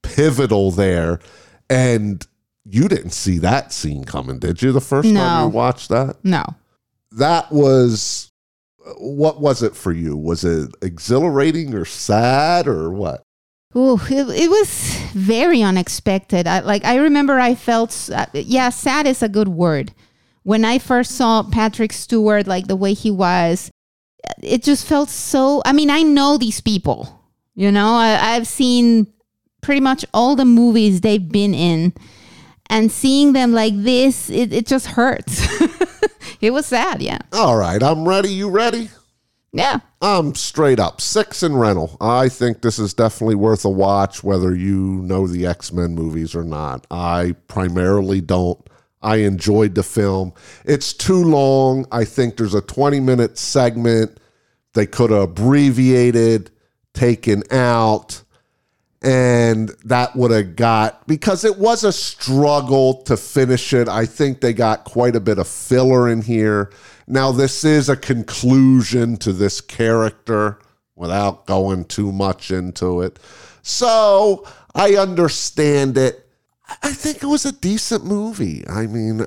pivotal 0.02 0.70
there. 0.70 1.20
And 1.68 2.26
you 2.64 2.88
didn't 2.88 3.10
see 3.10 3.38
that 3.38 3.72
scene 3.72 4.04
coming, 4.04 4.38
did 4.38 4.62
you, 4.62 4.72
the 4.72 4.80
first 4.80 5.12
time 5.12 5.44
you 5.44 5.48
watched 5.48 5.88
that? 5.90 6.16
No. 6.24 6.44
that 7.12 7.50
was 7.52 8.30
what 8.98 9.40
was 9.40 9.62
it 9.62 9.74
for 9.74 9.92
you? 9.92 10.16
Was 10.16 10.44
it 10.44 10.70
exhilarating 10.82 11.74
or 11.74 11.84
sad 11.84 12.66
or 12.66 12.90
what? 12.90 13.22
Ooh, 13.76 13.98
it, 14.08 14.28
it 14.28 14.50
was 14.50 14.96
very 15.12 15.62
unexpected. 15.62 16.46
I, 16.46 16.60
like 16.60 16.84
I 16.84 16.96
remember, 16.96 17.40
I 17.40 17.54
felt 17.54 18.08
uh, 18.14 18.26
yeah, 18.32 18.68
sad 18.70 19.06
is 19.06 19.22
a 19.22 19.28
good 19.28 19.48
word. 19.48 19.92
When 20.44 20.64
I 20.64 20.78
first 20.78 21.12
saw 21.12 21.42
Patrick 21.42 21.92
Stewart, 21.92 22.46
like 22.46 22.66
the 22.66 22.76
way 22.76 22.92
he 22.92 23.10
was, 23.10 23.70
it 24.42 24.62
just 24.62 24.86
felt 24.86 25.08
so. 25.08 25.62
I 25.64 25.72
mean, 25.72 25.90
I 25.90 26.02
know 26.02 26.38
these 26.38 26.60
people. 26.60 27.20
You 27.54 27.72
know, 27.72 27.94
I, 27.94 28.34
I've 28.34 28.46
seen 28.46 29.06
pretty 29.60 29.80
much 29.80 30.04
all 30.12 30.36
the 30.36 30.44
movies 30.44 31.00
they've 31.00 31.28
been 31.28 31.54
in, 31.54 31.94
and 32.70 32.92
seeing 32.92 33.32
them 33.32 33.52
like 33.52 33.74
this, 33.76 34.30
it, 34.30 34.52
it 34.52 34.66
just 34.66 34.86
hurts. 34.88 35.46
it 36.40 36.52
was 36.52 36.66
sad. 36.66 37.00
Yeah, 37.02 37.18
All 37.32 37.56
right, 37.56 37.82
I'm 37.82 38.06
ready. 38.06 38.30
You 38.30 38.50
ready? 38.50 38.90
yeah. 39.52 39.78
I'm 40.02 40.34
straight 40.34 40.78
up 40.80 41.00
six 41.00 41.42
in 41.42 41.56
rental. 41.56 41.96
I 42.00 42.28
think 42.28 42.60
this 42.60 42.78
is 42.78 42.92
definitely 42.92 43.36
worth 43.36 43.64
a 43.64 43.70
watch, 43.70 44.22
whether 44.22 44.54
you 44.54 44.76
know 45.02 45.26
the 45.26 45.46
X 45.46 45.72
Men 45.72 45.94
movies 45.94 46.34
or 46.34 46.44
not. 46.44 46.86
I 46.90 47.34
primarily 47.48 48.20
don't. 48.20 48.60
I 49.00 49.16
enjoyed 49.16 49.74
the 49.74 49.82
film. 49.82 50.32
It's 50.64 50.92
too 50.92 51.22
long. 51.24 51.86
I 51.92 52.04
think 52.04 52.36
there's 52.36 52.54
a 52.54 52.60
20 52.62 53.00
minute 53.00 53.38
segment 53.38 54.18
they 54.72 54.86
could 54.86 55.10
have 55.10 55.22
abbreviated, 55.22 56.50
taken 56.94 57.42
out, 57.50 58.22
and 59.04 59.68
that 59.84 60.16
would 60.16 60.30
have 60.30 60.56
got 60.56 61.06
because 61.06 61.44
it 61.44 61.58
was 61.58 61.84
a 61.84 61.92
struggle 61.92 63.02
to 63.02 63.18
finish 63.18 63.74
it. 63.74 63.86
I 63.86 64.06
think 64.06 64.40
they 64.40 64.54
got 64.54 64.84
quite 64.84 65.14
a 65.14 65.20
bit 65.20 65.38
of 65.38 65.46
filler 65.46 66.08
in 66.08 66.22
here. 66.22 66.72
Now, 67.06 67.30
this 67.30 67.64
is 67.64 67.90
a 67.90 67.96
conclusion 67.96 69.18
to 69.18 69.34
this 69.34 69.60
character 69.60 70.58
without 70.96 71.44
going 71.44 71.84
too 71.84 72.12
much 72.12 72.50
into 72.50 73.02
it. 73.02 73.18
So 73.60 74.46
I 74.74 74.96
understand 74.96 75.98
it. 75.98 76.26
I 76.82 76.92
think 76.92 77.22
it 77.22 77.26
was 77.26 77.44
a 77.44 77.52
decent 77.52 78.06
movie. 78.06 78.66
I 78.66 78.86
mean, 78.86 79.26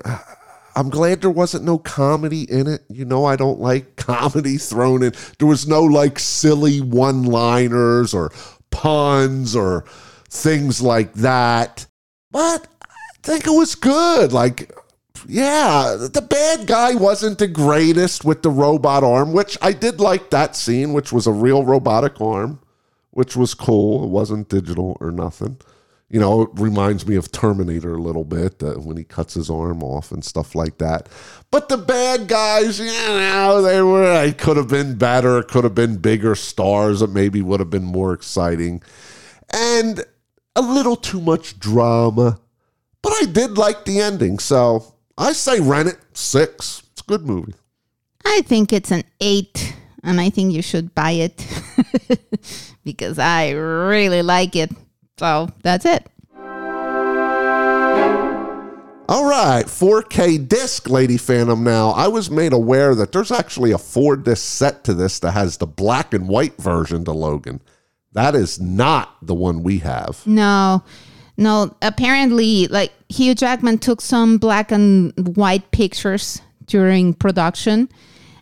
I'm 0.74 0.90
glad 0.90 1.20
there 1.20 1.30
wasn't 1.30 1.64
no 1.64 1.78
comedy 1.78 2.50
in 2.50 2.66
it. 2.66 2.82
You 2.88 3.04
know, 3.04 3.24
I 3.24 3.36
don't 3.36 3.60
like 3.60 3.94
comedy 3.96 4.56
thrown 4.56 5.04
in. 5.04 5.12
There 5.38 5.46
was 5.46 5.68
no 5.68 5.84
like 5.84 6.18
silly 6.18 6.80
one 6.80 7.22
liners 7.24 8.12
or 8.12 8.32
puns 8.70 9.56
or 9.56 9.84
things 10.28 10.80
like 10.80 11.14
that. 11.14 11.86
But 12.30 12.66
I 12.82 13.16
think 13.22 13.46
it 13.46 13.50
was 13.50 13.74
good. 13.74 14.32
Like, 14.32 14.72
yeah, 15.26 15.96
the 16.12 16.22
bad 16.22 16.66
guy 16.66 16.94
wasn't 16.94 17.38
the 17.38 17.48
greatest 17.48 18.24
with 18.24 18.42
the 18.42 18.50
robot 18.50 19.04
arm, 19.04 19.32
which 19.32 19.58
I 19.60 19.72
did 19.72 20.00
like 20.00 20.30
that 20.30 20.56
scene, 20.56 20.92
which 20.92 21.12
was 21.12 21.26
a 21.26 21.32
real 21.32 21.64
robotic 21.64 22.20
arm, 22.20 22.60
which 23.10 23.36
was 23.36 23.54
cool. 23.54 24.04
It 24.04 24.08
wasn't 24.08 24.48
digital 24.48 24.96
or 25.00 25.10
nothing. 25.10 25.58
You 26.10 26.18
know, 26.20 26.42
it 26.42 26.50
reminds 26.54 27.06
me 27.06 27.16
of 27.16 27.30
Terminator 27.30 27.94
a 27.94 28.00
little 28.00 28.24
bit 28.24 28.62
uh, 28.62 28.74
when 28.74 28.96
he 28.96 29.04
cuts 29.04 29.34
his 29.34 29.50
arm 29.50 29.82
off 29.82 30.10
and 30.10 30.24
stuff 30.24 30.54
like 30.54 30.78
that. 30.78 31.08
But 31.50 31.68
the 31.68 31.76
bad 31.76 32.28
guys, 32.28 32.80
you 32.80 32.86
know, 32.86 33.60
they 33.60 33.82
were, 33.82 34.14
they 34.14 34.32
could 34.32 34.56
have 34.56 34.68
been 34.68 34.96
better, 34.96 35.42
could 35.42 35.64
have 35.64 35.74
been 35.74 35.98
bigger 35.98 36.34
stars 36.34 37.00
that 37.00 37.10
maybe 37.10 37.42
would 37.42 37.60
have 37.60 37.68
been 37.68 37.84
more 37.84 38.14
exciting. 38.14 38.82
And 39.50 40.02
a 40.56 40.62
little 40.62 40.96
too 40.96 41.20
much 41.20 41.58
drama. 41.58 42.40
But 43.02 43.12
I 43.12 43.26
did 43.26 43.58
like 43.58 43.84
the 43.84 44.00
ending. 44.00 44.38
So 44.38 44.94
I 45.16 45.32
say 45.32 45.60
rent 45.60 45.88
it 45.88 45.98
six. 46.14 46.82
It's 46.92 47.02
a 47.02 47.04
good 47.04 47.26
movie. 47.26 47.54
I 48.24 48.42
think 48.42 48.72
it's 48.72 48.90
an 48.90 49.04
eight, 49.20 49.74
and 50.02 50.20
I 50.20 50.30
think 50.30 50.52
you 50.52 50.62
should 50.62 50.94
buy 50.94 51.12
it 51.12 51.46
because 52.84 53.18
I 53.18 53.50
really 53.50 54.22
like 54.22 54.56
it. 54.56 54.70
So 55.18 55.48
that's 55.62 55.84
it. 55.84 56.06
All 59.10 59.24
right, 59.24 59.64
4K 59.64 60.46
disc, 60.46 60.90
Lady 60.90 61.16
Phantom. 61.16 61.64
Now, 61.64 61.90
I 61.90 62.08
was 62.08 62.30
made 62.30 62.52
aware 62.52 62.94
that 62.94 63.10
there's 63.10 63.32
actually 63.32 63.72
a 63.72 63.78
four 63.78 64.16
disc 64.16 64.44
set 64.44 64.84
to 64.84 64.92
this 64.92 65.18
that 65.20 65.30
has 65.30 65.56
the 65.56 65.66
black 65.66 66.12
and 66.12 66.28
white 66.28 66.58
version 66.58 67.06
to 67.06 67.12
Logan. 67.12 67.62
That 68.12 68.34
is 68.34 68.60
not 68.60 69.16
the 69.22 69.34
one 69.34 69.62
we 69.62 69.78
have. 69.78 70.26
No, 70.26 70.84
no. 71.38 71.74
Apparently, 71.80 72.66
like 72.66 72.92
Hugh 73.08 73.34
Jackman 73.34 73.78
took 73.78 74.02
some 74.02 74.36
black 74.36 74.70
and 74.70 75.14
white 75.36 75.70
pictures 75.70 76.42
during 76.66 77.14
production, 77.14 77.88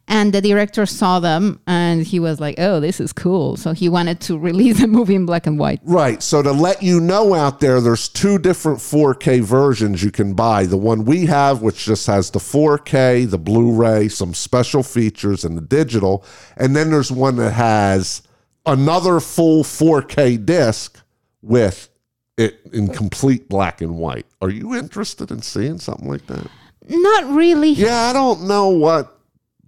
And 0.08 0.32
the 0.32 0.40
director 0.40 0.86
saw 0.86 1.18
them 1.18 1.60
and 1.66 2.04
he 2.04 2.20
was 2.20 2.38
like, 2.38 2.56
oh, 2.58 2.78
this 2.78 3.00
is 3.00 3.12
cool. 3.12 3.56
So 3.56 3.72
he 3.72 3.88
wanted 3.88 4.20
to 4.22 4.38
release 4.38 4.80
the 4.80 4.86
movie 4.86 5.16
in 5.16 5.26
black 5.26 5.46
and 5.46 5.58
white. 5.58 5.80
Right. 5.82 6.22
So 6.22 6.42
to 6.42 6.52
let 6.52 6.82
you 6.82 7.00
know 7.00 7.34
out 7.34 7.60
there, 7.60 7.80
there's 7.80 8.08
two 8.08 8.38
different 8.38 8.78
4K 8.78 9.42
versions 9.42 10.04
you 10.04 10.12
can 10.12 10.34
buy. 10.34 10.66
The 10.66 10.76
one 10.76 11.04
we 11.04 11.26
have, 11.26 11.60
which 11.60 11.84
just 11.84 12.06
has 12.06 12.30
the 12.30 12.38
4K, 12.38 13.28
the 13.28 13.38
Blu-ray, 13.38 14.08
some 14.08 14.32
special 14.32 14.82
features, 14.82 15.44
and 15.44 15.56
the 15.56 15.62
digital. 15.62 16.24
And 16.56 16.76
then 16.76 16.90
there's 16.90 17.10
one 17.10 17.36
that 17.36 17.52
has 17.52 18.22
another 18.64 19.18
full 19.18 19.64
4K 19.64 20.44
disc 20.46 21.02
with 21.42 21.88
it 22.36 22.60
in 22.72 22.88
complete 22.88 23.48
black 23.48 23.80
and 23.80 23.96
white. 23.96 24.26
Are 24.40 24.50
you 24.50 24.74
interested 24.74 25.30
in 25.30 25.42
seeing 25.42 25.78
something 25.78 26.08
like 26.08 26.26
that? 26.26 26.48
Not 26.88 27.34
really. 27.34 27.70
Yeah, 27.70 28.02
I 28.02 28.12
don't 28.12 28.46
know 28.46 28.68
what 28.68 29.15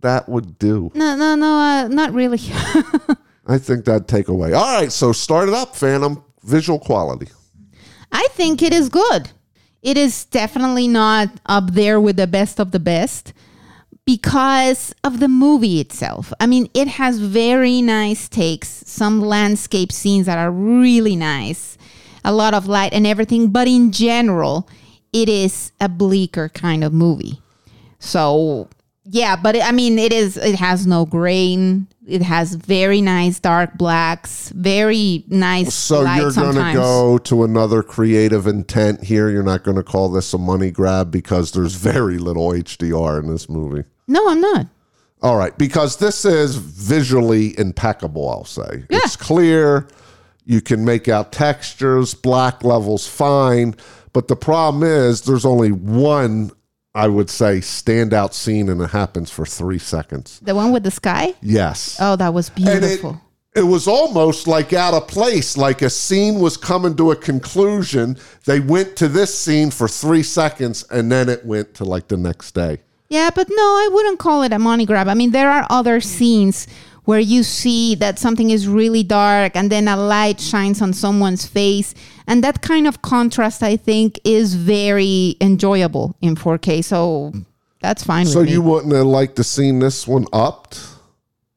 that 0.00 0.28
would 0.28 0.58
do. 0.58 0.90
No, 0.94 1.16
no, 1.16 1.34
no, 1.34 1.58
uh, 1.58 1.88
not 1.88 2.12
really. 2.12 2.38
I 3.46 3.58
think 3.58 3.84
that'd 3.84 4.08
take 4.08 4.28
away. 4.28 4.52
All 4.52 4.80
right, 4.80 4.92
so 4.92 5.12
start 5.12 5.48
it 5.48 5.54
up, 5.54 5.74
Phantom. 5.74 6.22
Visual 6.42 6.78
quality. 6.78 7.28
I 8.12 8.26
think 8.32 8.62
it 8.62 8.72
is 8.72 8.88
good. 8.88 9.30
It 9.82 9.96
is 9.96 10.24
definitely 10.24 10.88
not 10.88 11.28
up 11.46 11.72
there 11.72 12.00
with 12.00 12.16
the 12.16 12.26
best 12.26 12.58
of 12.58 12.72
the 12.72 12.80
best 12.80 13.32
because 14.04 14.94
of 15.04 15.20
the 15.20 15.28
movie 15.28 15.80
itself. 15.80 16.32
I 16.40 16.46
mean, 16.46 16.68
it 16.74 16.88
has 16.88 17.18
very 17.18 17.82
nice 17.82 18.28
takes, 18.28 18.68
some 18.86 19.20
landscape 19.20 19.92
scenes 19.92 20.26
that 20.26 20.38
are 20.38 20.50
really 20.50 21.14
nice, 21.14 21.76
a 22.24 22.32
lot 22.32 22.54
of 22.54 22.66
light 22.66 22.92
and 22.92 23.06
everything, 23.06 23.48
but 23.50 23.68
in 23.68 23.92
general, 23.92 24.68
it 25.12 25.28
is 25.28 25.72
a 25.80 25.88
bleaker 25.88 26.48
kind 26.48 26.82
of 26.82 26.92
movie. 26.92 27.40
So, 27.98 28.68
yeah, 29.10 29.36
but 29.36 29.56
it, 29.56 29.64
I 29.64 29.72
mean, 29.72 29.98
it 29.98 30.12
is, 30.12 30.36
it 30.36 30.56
has 30.56 30.86
no 30.86 31.06
grain. 31.06 31.88
It 32.06 32.22
has 32.22 32.54
very 32.54 33.00
nice 33.00 33.38
dark 33.38 33.74
blacks, 33.74 34.50
very 34.50 35.24
nice. 35.28 35.74
So 35.74 36.02
you're 36.02 36.32
going 36.32 36.54
to 36.54 36.72
go 36.72 37.18
to 37.18 37.44
another 37.44 37.82
creative 37.82 38.46
intent 38.46 39.04
here. 39.04 39.28
You're 39.28 39.42
not 39.42 39.64
going 39.64 39.76
to 39.76 39.82
call 39.82 40.08
this 40.08 40.32
a 40.32 40.38
money 40.38 40.70
grab 40.70 41.10
because 41.10 41.52
there's 41.52 41.74
very 41.74 42.18
little 42.18 42.50
HDR 42.50 43.22
in 43.22 43.30
this 43.30 43.48
movie. 43.48 43.84
No, 44.06 44.28
I'm 44.28 44.40
not. 44.40 44.66
All 45.20 45.36
right, 45.36 45.56
because 45.58 45.96
this 45.96 46.24
is 46.24 46.56
visually 46.56 47.58
impeccable, 47.58 48.28
I'll 48.30 48.44
say. 48.44 48.84
Yeah. 48.88 49.00
It's 49.02 49.16
clear. 49.16 49.88
You 50.44 50.60
can 50.60 50.84
make 50.84 51.08
out 51.08 51.32
textures, 51.32 52.14
black 52.14 52.62
levels 52.64 53.06
fine. 53.06 53.74
But 54.12 54.28
the 54.28 54.36
problem 54.36 54.82
is 54.82 55.22
there's 55.22 55.44
only 55.44 55.72
one, 55.72 56.52
I 56.98 57.06
would 57.06 57.30
say, 57.30 57.60
standout 57.60 58.34
scene, 58.34 58.68
and 58.68 58.80
it 58.80 58.90
happens 58.90 59.30
for 59.30 59.46
three 59.46 59.78
seconds. 59.78 60.40
The 60.40 60.52
one 60.52 60.72
with 60.72 60.82
the 60.82 60.90
sky? 60.90 61.34
Yes. 61.40 61.96
Oh, 62.00 62.16
that 62.16 62.34
was 62.34 62.48
and 62.56 62.58
it, 62.58 62.80
beautiful. 62.80 63.22
it 63.54 63.62
was 63.62 63.86
almost 63.86 64.48
like 64.48 64.72
out 64.72 64.94
of 64.94 65.06
place, 65.06 65.56
like 65.56 65.80
a 65.80 65.90
scene 65.90 66.40
was 66.40 66.56
coming 66.56 66.96
to 66.96 67.12
a 67.12 67.16
conclusion. 67.16 68.16
They 68.46 68.58
went 68.58 68.96
to 68.96 69.06
this 69.06 69.32
scene 69.32 69.70
for 69.70 69.86
three 69.86 70.24
seconds, 70.24 70.84
and 70.90 71.12
then 71.12 71.28
it 71.28 71.46
went 71.46 71.72
to 71.74 71.84
like 71.84 72.08
the 72.08 72.16
next 72.16 72.52
day. 72.56 72.80
Yeah, 73.08 73.30
but 73.32 73.48
no, 73.48 73.62
I 73.62 73.88
wouldn't 73.92 74.18
call 74.18 74.42
it 74.42 74.52
a 74.52 74.58
money 74.58 74.84
grab. 74.84 75.06
I 75.06 75.14
mean, 75.14 75.30
there 75.30 75.52
are 75.52 75.68
other 75.70 76.00
scenes 76.00 76.66
where 77.08 77.18
you 77.18 77.42
see 77.42 77.94
that 77.94 78.18
something 78.18 78.50
is 78.50 78.68
really 78.68 79.02
dark 79.02 79.56
and 79.56 79.72
then 79.72 79.88
a 79.88 79.96
light 79.96 80.38
shines 80.38 80.82
on 80.82 80.92
someone's 80.92 81.46
face. 81.46 81.94
And 82.26 82.44
that 82.44 82.60
kind 82.60 82.86
of 82.86 83.00
contrast, 83.00 83.62
I 83.62 83.78
think, 83.78 84.20
is 84.24 84.52
very 84.52 85.34
enjoyable 85.40 86.14
in 86.20 86.36
4K. 86.36 86.84
So 86.84 87.32
that's 87.80 88.04
fine 88.04 88.26
So 88.26 88.40
with 88.40 88.48
me. 88.48 88.52
you 88.52 88.60
wouldn't 88.60 88.92
have 88.92 89.06
liked 89.06 89.36
to 89.36 89.44
seen 89.44 89.78
this 89.78 90.06
one 90.06 90.26
upped? 90.34 90.80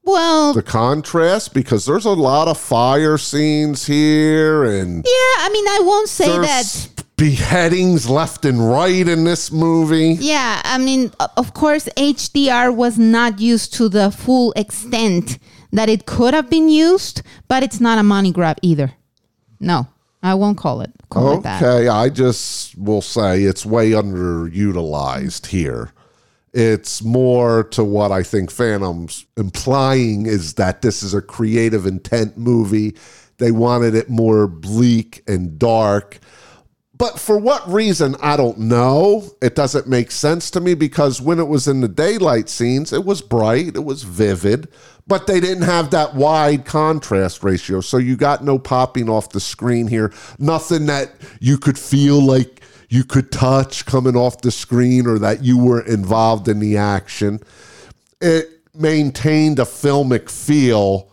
well, 0.04 0.54
the 0.54 0.64
contrast 0.64 1.54
because 1.54 1.86
there's 1.86 2.06
a 2.06 2.12
lot 2.12 2.48
of 2.48 2.58
fire 2.58 3.18
scenes 3.18 3.86
here 3.86 4.64
and 4.64 5.06
yeah, 5.06 5.34
I 5.46 5.50
mean, 5.52 5.68
I 5.68 5.80
won't 5.84 6.10
say 6.10 6.28
that. 6.28 6.90
Beheadings 7.22 8.10
left 8.10 8.46
and 8.46 8.68
right 8.68 9.08
in 9.08 9.26
this 9.26 9.52
movie. 9.52 10.18
Yeah, 10.20 10.60
I 10.66 10.80
mean, 10.80 11.12
of 11.38 11.54
course, 11.54 11.88
HDR 11.96 12.76
was 12.76 12.98
not 12.98 13.40
used 13.40 13.76
to 13.76 13.90
the 13.90 14.10
full 14.10 14.54
extent 14.54 15.38
that 15.72 15.88
it 15.88 16.08
could 16.08 16.34
have 16.34 16.50
been 16.50 16.68
used, 16.68 17.22
but 17.48 17.62
it's 17.62 17.80
not 17.80 18.00
a 18.00 18.04
money 18.04 18.32
grab 18.32 18.58
either. 18.64 18.94
No, 19.60 19.88
I 20.24 20.34
won't 20.34 20.58
call 20.58 20.82
it 20.82 20.90
call 21.12 21.38
it 21.38 21.44
that. 21.44 21.62
Okay, 21.62 21.88
I 21.88 22.10
just 22.10 22.76
will 22.76 23.04
say 23.04 23.44
it's 23.44 23.68
way 23.68 23.92
underutilized 23.92 25.46
here. 25.46 25.94
It's 26.54 27.04
more 27.04 27.66
to 27.66 27.84
what 27.84 28.12
I 28.12 28.24
think 28.24 28.50
Phantom's 28.50 29.28
implying 29.38 30.26
is 30.26 30.56
that 30.56 30.82
this 30.82 31.04
is 31.04 31.14
a 31.14 31.22
creative 31.22 31.86
intent 31.86 32.36
movie. 32.36 32.96
They 33.38 33.52
wanted 33.52 33.94
it 33.94 34.10
more 34.10 34.48
bleak 34.48 35.22
and 35.28 35.60
dark. 35.60 36.20
But 37.02 37.18
for 37.18 37.36
what 37.36 37.68
reason, 37.68 38.16
I 38.22 38.38
don't 38.38 38.60
know. 38.60 39.24
It 39.42 39.56
doesn't 39.56 39.88
make 39.88 40.12
sense 40.12 40.52
to 40.52 40.60
me 40.60 40.76
because 40.76 41.20
when 41.20 41.40
it 41.40 41.48
was 41.48 41.68
in 41.68 41.82
the 41.82 41.88
daylight 41.88 42.48
scenes, 42.48 42.94
it 42.94 43.04
was 43.04 43.24
bright, 43.24 43.76
it 43.76 43.84
was 43.84 44.04
vivid, 44.04 44.68
but 45.08 45.26
they 45.26 45.40
didn't 45.40 45.64
have 45.64 45.90
that 45.90 46.14
wide 46.14 46.64
contrast 46.64 47.44
ratio. 47.44 47.82
So 47.82 47.98
you 47.98 48.16
got 48.16 48.44
no 48.44 48.60
popping 48.60 49.10
off 49.10 49.32
the 49.32 49.40
screen 49.40 49.88
here. 49.88 50.14
Nothing 50.38 50.86
that 50.86 51.14
you 51.40 51.58
could 51.58 51.80
feel 51.80 52.22
like 52.22 52.62
you 52.88 53.04
could 53.04 53.32
touch 53.32 53.88
coming 53.88 54.16
off 54.16 54.42
the 54.42 54.52
screen 54.52 55.08
or 55.08 55.18
that 55.18 55.44
you 55.44 55.58
were 55.58 55.82
involved 55.82 56.48
in 56.48 56.60
the 56.60 56.78
action. 56.78 57.40
It 58.22 58.48
maintained 58.76 59.58
a 59.58 59.64
filmic 59.64 60.30
feel, 60.30 61.12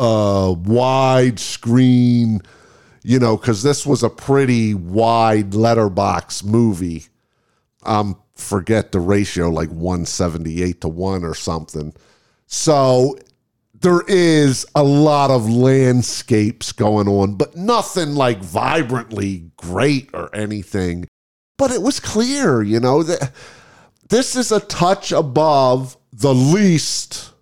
uh, 0.00 0.52
wide 0.58 1.38
screen 1.38 2.42
you 3.02 3.18
know, 3.18 3.36
because 3.36 3.62
this 3.62 3.86
was 3.86 4.02
a 4.02 4.10
pretty 4.10 4.74
wide 4.74 5.54
letterbox 5.54 6.42
movie. 6.44 7.06
Um, 7.84 8.20
forget 8.34 8.92
the 8.92 9.00
ratio, 9.00 9.50
like 9.50 9.70
178 9.70 10.80
to 10.80 10.88
1 10.88 11.24
or 11.24 11.34
something. 11.34 11.92
So 12.46 13.18
there 13.80 14.02
is 14.08 14.66
a 14.74 14.82
lot 14.82 15.30
of 15.30 15.48
landscapes 15.48 16.72
going 16.72 17.08
on, 17.08 17.36
but 17.36 17.56
nothing 17.56 18.14
like 18.14 18.38
vibrantly 18.38 19.50
great 19.56 20.10
or 20.12 20.34
anything. 20.34 21.06
But 21.56 21.70
it 21.70 21.82
was 21.82 22.00
clear, 22.00 22.62
you 22.62 22.80
know, 22.80 23.02
that 23.02 23.32
this 24.08 24.36
is 24.36 24.50
a 24.52 24.60
touch 24.60 25.12
above 25.12 25.96
the 26.12 26.34
least 26.34 27.32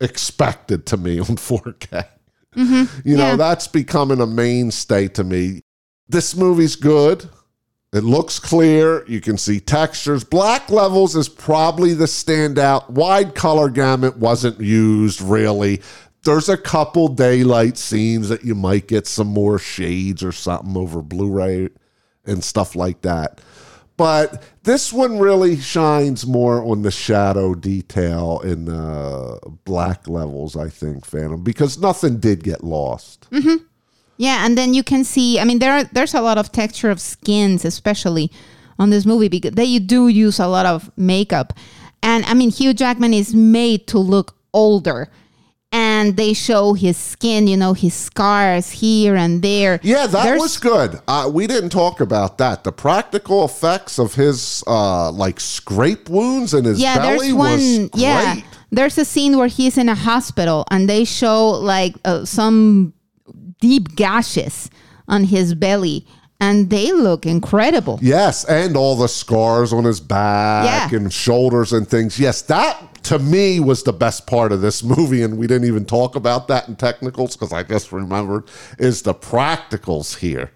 expected 0.00 0.86
to 0.86 0.96
me 0.96 1.18
on 1.18 1.26
4K. 1.36 2.06
Mm-hmm. 2.54 3.08
You 3.08 3.16
know, 3.16 3.30
Yeah. 3.30 3.36
that's 3.36 3.66
becoming 3.68 4.20
a 4.20 4.26
mainstay 4.26 5.08
to 5.08 5.24
me. 5.24 5.62
This 6.08 6.36
movie's 6.36 6.76
good. 6.76 7.28
It 7.92 8.02
looks 8.04 8.38
clear. 8.40 9.04
You 9.06 9.20
can 9.20 9.38
see 9.38 9.60
textures. 9.60 10.24
Black 10.24 10.68
levels 10.70 11.14
is 11.14 11.28
probably 11.28 11.94
the 11.94 12.06
standout. 12.06 12.90
Wide 12.90 13.34
color 13.34 13.70
gamut 13.70 14.16
wasn't 14.18 14.60
used 14.60 15.20
really. 15.20 15.80
There's 16.24 16.48
a 16.48 16.56
couple 16.56 17.08
daylight 17.08 17.76
scenes 17.78 18.28
that 18.30 18.44
you 18.44 18.54
might 18.54 18.88
get 18.88 19.06
some 19.06 19.28
more 19.28 19.58
shades 19.58 20.24
or 20.24 20.32
something 20.32 20.76
over 20.76 21.02
Blu 21.02 21.30
ray 21.30 21.68
and 22.24 22.42
stuff 22.42 22.74
like 22.74 23.02
that. 23.02 23.40
But 23.96 24.42
this 24.64 24.92
one 24.92 25.18
really 25.18 25.56
shines 25.56 26.26
more 26.26 26.64
on 26.64 26.82
the 26.82 26.90
shadow 26.90 27.54
detail 27.54 28.40
in 28.40 28.64
the 28.64 29.38
black 29.64 30.08
levels, 30.08 30.56
I 30.56 30.68
think, 30.68 31.04
Phantom, 31.04 31.42
because 31.42 31.78
nothing 31.78 32.18
did 32.18 32.42
get 32.42 32.64
lost. 32.64 33.28
Mm-hmm. 33.30 33.64
Yeah, 34.16 34.44
and 34.44 34.58
then 34.58 34.74
you 34.74 34.82
can 34.82 35.04
see. 35.04 35.38
I 35.38 35.44
mean, 35.44 35.60
there 35.60 35.72
are, 35.72 35.84
there's 35.84 36.14
a 36.14 36.20
lot 36.20 36.38
of 36.38 36.50
texture 36.50 36.90
of 36.90 37.00
skins, 37.00 37.64
especially 37.64 38.32
on 38.78 38.90
this 38.90 39.06
movie, 39.06 39.28
because 39.28 39.52
they 39.52 39.78
do 39.78 40.08
use 40.08 40.40
a 40.40 40.48
lot 40.48 40.66
of 40.66 40.90
makeup. 40.96 41.52
And 42.02 42.24
I 42.26 42.34
mean, 42.34 42.50
Hugh 42.50 42.74
Jackman 42.74 43.14
is 43.14 43.34
made 43.34 43.86
to 43.88 43.98
look 43.98 44.36
older, 44.52 45.08
and 46.04 46.16
they 46.16 46.32
show 46.34 46.74
his 46.74 46.96
skin. 46.96 47.46
You 47.46 47.56
know, 47.56 47.72
his 47.72 47.94
scars 47.94 48.70
here 48.70 49.16
and 49.16 49.42
there. 49.42 49.80
Yeah, 49.82 50.06
that 50.06 50.24
There's- 50.24 50.40
was 50.40 50.58
good. 50.58 51.00
Uh, 51.08 51.30
we 51.32 51.46
didn't 51.46 51.70
talk 51.70 52.00
about 52.00 52.38
that. 52.38 52.64
The 52.64 52.72
practical 52.72 53.44
effects 53.44 53.98
of 53.98 54.14
his 54.14 54.62
uh, 54.66 55.10
like 55.10 55.40
scrape 55.40 56.08
wounds 56.08 56.54
in 56.54 56.64
his 56.64 56.78
Yeah, 56.80 56.98
belly 56.98 57.18
there's 57.28 57.34
one. 57.34 57.50
was 57.52 57.78
great. 57.90 58.02
Yeah, 58.02 58.40
there's 58.70 58.98
a 58.98 59.04
scene 59.04 59.36
where 59.38 59.48
he's 59.48 59.78
in 59.78 59.88
a 59.88 59.94
hospital, 59.94 60.64
and 60.70 60.88
they 60.88 61.04
show 61.04 61.50
like 61.50 61.94
uh, 62.04 62.24
some 62.24 62.92
deep 63.60 63.94
gashes 63.96 64.68
on 65.08 65.24
his 65.24 65.54
belly, 65.54 66.06
and 66.40 66.70
they 66.70 66.92
look 66.92 67.24
incredible. 67.26 67.98
Yes, 68.02 68.44
and 68.44 68.76
all 68.76 68.96
the 68.96 69.08
scars 69.08 69.72
on 69.72 69.84
his 69.84 70.00
back 70.00 70.90
Yeah. 70.92 70.98
and 70.98 71.12
shoulders 71.12 71.72
and 71.72 71.86
things. 71.88 72.18
Yes, 72.18 72.42
that 72.42 72.93
to 73.04 73.18
me 73.18 73.60
was 73.60 73.82
the 73.82 73.92
best 73.92 74.26
part 74.26 74.52
of 74.52 74.60
this 74.60 74.82
movie, 74.96 75.22
and 75.22 75.38
we 75.38 75.46
didn't 75.46 75.66
even 75.68 75.84
talk 75.84 76.16
about 76.16 76.48
that 76.48 76.68
in 76.68 76.76
technicals 76.76 77.36
because 77.36 77.52
I 77.52 77.62
just 77.62 77.92
remembered 77.92 78.44
is 78.78 79.02
the 79.02 79.14
practicals 79.14 80.18
here. 80.18 80.50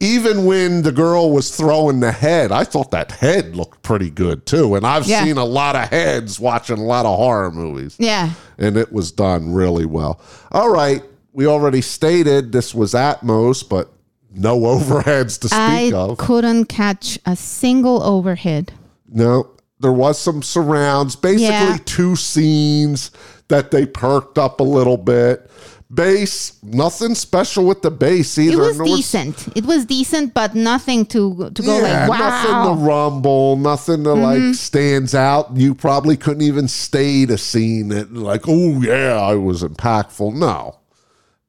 Even 0.00 0.44
when 0.44 0.82
the 0.82 0.92
girl 0.92 1.30
was 1.30 1.54
throwing 1.54 2.00
the 2.00 2.10
head, 2.12 2.50
I 2.52 2.64
thought 2.64 2.90
that 2.90 3.12
head 3.12 3.54
looked 3.56 3.82
pretty 3.82 4.10
good 4.10 4.44
too. 4.44 4.74
And 4.74 4.86
I've 4.86 5.06
Yeah. 5.06 5.24
seen 5.24 5.36
a 5.38 5.44
lot 5.44 5.76
of 5.76 5.88
heads 5.88 6.38
watching 6.40 6.78
a 6.78 6.84
lot 6.84 7.06
of 7.06 7.16
horror 7.16 7.50
movies 7.50 7.94
Yeah. 7.98 8.30
and 8.58 8.76
it 8.76 8.92
was 8.92 9.12
done 9.12 9.52
really 9.52 9.86
well. 9.86 10.20
All 10.52 10.70
right, 10.70 11.02
we 11.32 11.46
already 11.46 11.80
stated 11.80 12.50
this 12.52 12.74
was 12.74 12.92
Atmos, 12.92 13.66
but 13.66 13.92
no 14.34 14.60
overheads 14.74 15.38
to 15.40 15.48
speak 15.48 15.58
I 15.58 15.92
of. 15.94 16.18
couldn't 16.18 16.66
catch 16.66 17.18
a 17.24 17.36
single 17.36 18.02
overhead. 18.02 18.72
No, 19.10 19.48
there 19.80 19.92
was 19.92 20.18
some 20.18 20.42
surrounds, 20.42 21.16
basically 21.16 21.44
Yeah. 21.46 21.78
two 21.84 22.16
scenes 22.16 23.10
that 23.48 23.70
they 23.70 23.86
perked 23.86 24.38
up 24.38 24.60
a 24.60 24.64
little 24.64 24.96
bit. 24.96 25.50
Bass, 25.90 26.52
nothing 26.62 27.14
special 27.14 27.64
with 27.64 27.80
the 27.80 27.90
bass 27.90 28.36
either. 28.38 28.62
It 28.64 28.76
was 28.76 28.78
decent. 28.96 29.48
It 29.56 29.64
was 29.64 29.86
decent, 29.86 30.34
but 30.34 30.54
nothing 30.54 31.06
to 31.06 31.50
to 31.54 31.62
go 31.62 31.78
yeah, 31.80 32.06
like 32.06 32.18
nothing 32.20 32.50
to 32.78 32.84
rumble, 32.84 33.56
nothing 33.56 34.04
to 34.04 34.10
Mm-hmm. 34.10 34.44
like 34.48 34.54
stands 34.54 35.14
out. 35.14 35.56
You 35.56 35.74
probably 35.74 36.18
couldn't 36.18 36.42
even 36.42 36.68
state 36.68 37.30
a 37.30 37.38
scene 37.38 37.88
that 37.88 38.12
like, 38.12 38.42
oh 38.46 38.82
yeah, 38.82 39.16
I 39.18 39.34
was 39.36 39.62
impactful. 39.62 40.34
No, 40.34 40.76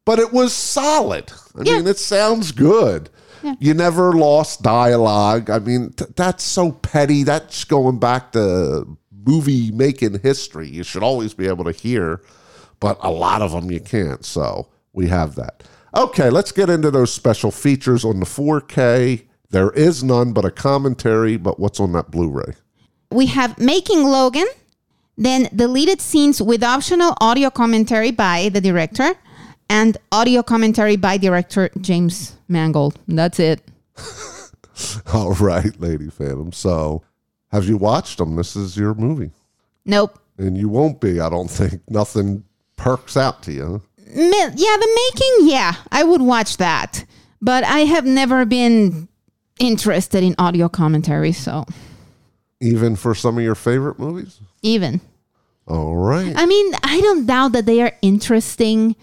but 0.05 0.19
it 0.19 0.31
was 0.31 0.53
solid. 0.53 1.33
I 1.59 1.63
Yeah. 1.63 1.77
mean, 1.77 1.87
it 1.87 1.99
sounds 1.99 2.53
good. 2.53 3.09
You 3.59 3.73
never 3.73 4.13
lost 4.13 4.61
dialogue. 4.61 5.49
I 5.49 5.59
mean, 5.59 5.91
th- 5.93 6.11
that's 6.15 6.43
so 6.43 6.71
petty. 6.71 7.23
That's 7.23 7.63
going 7.63 7.99
back 7.99 8.31
to 8.33 8.97
movie 9.25 9.71
making 9.71 10.19
history. 10.19 10.67
You 10.69 10.83
should 10.83 11.03
always 11.03 11.33
be 11.33 11.47
able 11.47 11.65
to 11.65 11.71
hear, 11.71 12.21
but 12.79 12.97
a 13.01 13.11
lot 13.11 13.41
of 13.41 13.51
them 13.51 13.71
you 13.71 13.79
can't. 13.79 14.25
So 14.25 14.69
we 14.93 15.07
have 15.07 15.35
that. 15.35 15.63
Okay, 15.95 16.29
let's 16.29 16.51
get 16.51 16.69
into 16.69 16.91
those 16.91 17.13
special 17.13 17.51
features 17.51 18.05
on 18.05 18.19
the 18.19 18.25
4K. 18.25 19.25
There 19.49 19.71
is 19.71 20.03
none 20.03 20.33
but 20.33 20.45
a 20.45 20.51
commentary, 20.51 21.37
but 21.37 21.59
what's 21.59 21.79
on 21.79 21.91
that 21.93 22.11
Blu 22.11 22.29
ray? 22.29 22.53
we 23.11 23.25
have 23.27 23.57
making 23.59 24.03
Logan, 24.03 24.47
then 25.17 25.49
deleted 25.55 25.99
scenes 26.01 26.41
with 26.41 26.63
optional 26.63 27.15
audio 27.19 27.49
commentary 27.49 28.11
by 28.11 28.49
the 28.49 28.61
director, 28.61 29.15
and 29.69 29.97
audio 30.11 30.41
commentary 30.43 30.95
by 30.95 31.17
director 31.17 31.69
James 31.79 32.35
Mangold. 32.47 32.99
That's 33.07 33.39
it. 33.39 33.61
All 35.13 35.33
right, 35.33 35.77
Lady 35.79 36.09
Phantom. 36.09 36.51
So 36.51 37.03
have 37.51 37.65
you 37.65 37.77
watched 37.77 38.17
them? 38.17 38.35
This 38.35 38.55
is 38.55 38.77
your 38.77 38.93
movie. 38.93 39.31
Nope. 39.85 40.19
And 40.37 40.57
you 40.57 40.69
won't 40.69 41.01
be, 41.01 41.19
I 41.19 41.29
don't 41.29 41.49
think. 41.49 41.81
Nothing 41.89 42.43
perks 42.77 43.17
out 43.17 43.43
to 43.43 43.51
you. 43.51 43.81
Mi- 43.97 44.31
Yeah, 44.31 44.77
the 44.77 44.99
making, 45.13 45.49
yeah, 45.49 45.73
I 45.91 46.03
would 46.03 46.21
watch 46.21 46.57
that. 46.57 47.05
But 47.41 47.63
I 47.63 47.79
have 47.79 48.05
never 48.05 48.45
been 48.45 49.07
interested 49.59 50.23
in 50.23 50.35
audio 50.39 50.69
commentary, 50.69 51.31
so 51.33 51.65
Even 52.61 52.95
for 52.95 53.13
some 53.13 53.37
of 53.37 53.43
your 53.43 53.55
favorite 53.55 53.99
movies? 53.99 54.39
even. 54.61 54.99
All 55.67 55.95
right. 55.95 56.33
I 56.35 56.45
mean, 56.45 56.73
I 56.83 56.99
don't 57.01 57.25
doubt 57.27 57.51
that 57.51 57.65
they 57.65 57.81
are 57.81 57.91
interesting, 58.01 58.95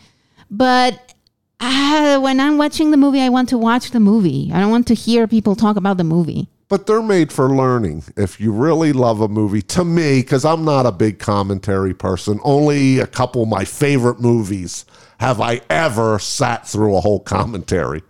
but 0.51 1.15
uh, 1.61 2.19
when 2.21 2.41
I'm 2.41 2.59
watching 2.59 2.91
the 2.91 2.97
movie, 2.97 3.21
I 3.21 3.29
want 3.29 3.49
to 3.51 3.59
watch 3.59 3.91
the 3.91 4.01
movie. 4.01 4.51
I 4.53 4.61
don't 4.61 4.71
want 4.71 4.87
to 4.89 4.95
hear 4.95 5.27
people 5.27 5.57
talk 5.57 5.77
about 5.77 5.97
the 5.97 6.05
movie. 6.05 6.49
But 6.69 6.87
they're 6.87 7.03
made 7.03 7.33
for 7.33 7.49
learning. 7.49 8.05
If 8.17 8.41
you 8.41 8.53
really 8.53 8.93
love 8.93 9.21
a 9.21 9.29
movie, 9.29 9.63
to 9.63 9.85
me, 9.85 10.21
because 10.21 10.45
I'm 10.45 10.65
not 10.65 10.85
a 10.85 10.93
big 10.93 11.19
commentary 11.19 11.95
person, 11.95 12.41
only 12.43 12.99
a 12.99 13.07
couple 13.07 13.45
of 13.45 13.49
my 13.49 13.65
favorite 13.65 14.21
movies 14.21 14.85
have 15.19 15.41
I 15.41 15.61
ever 15.71 16.19
sat 16.19 16.67
through 16.67 16.97
a 16.97 17.01
whole 17.01 17.21
commentary. 17.21 18.03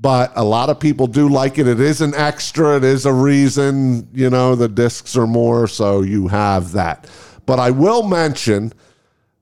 But 0.00 0.32
a 0.36 0.44
lot 0.44 0.70
of 0.70 0.80
people 0.80 1.06
do 1.06 1.28
like 1.28 1.58
it. 1.58 1.68
It 1.68 1.80
is 1.80 2.00
an 2.00 2.14
extra, 2.14 2.76
it 2.76 2.84
is 2.84 3.04
a 3.04 3.12
reason, 3.12 4.08
you 4.14 4.30
know, 4.30 4.54
the 4.54 4.68
discs 4.68 5.16
are 5.16 5.26
more, 5.26 5.66
so 5.66 6.02
you 6.02 6.28
have 6.28 6.72
that. 6.72 7.10
But 7.46 7.58
I 7.58 7.70
will 7.72 8.04
mention 8.04 8.72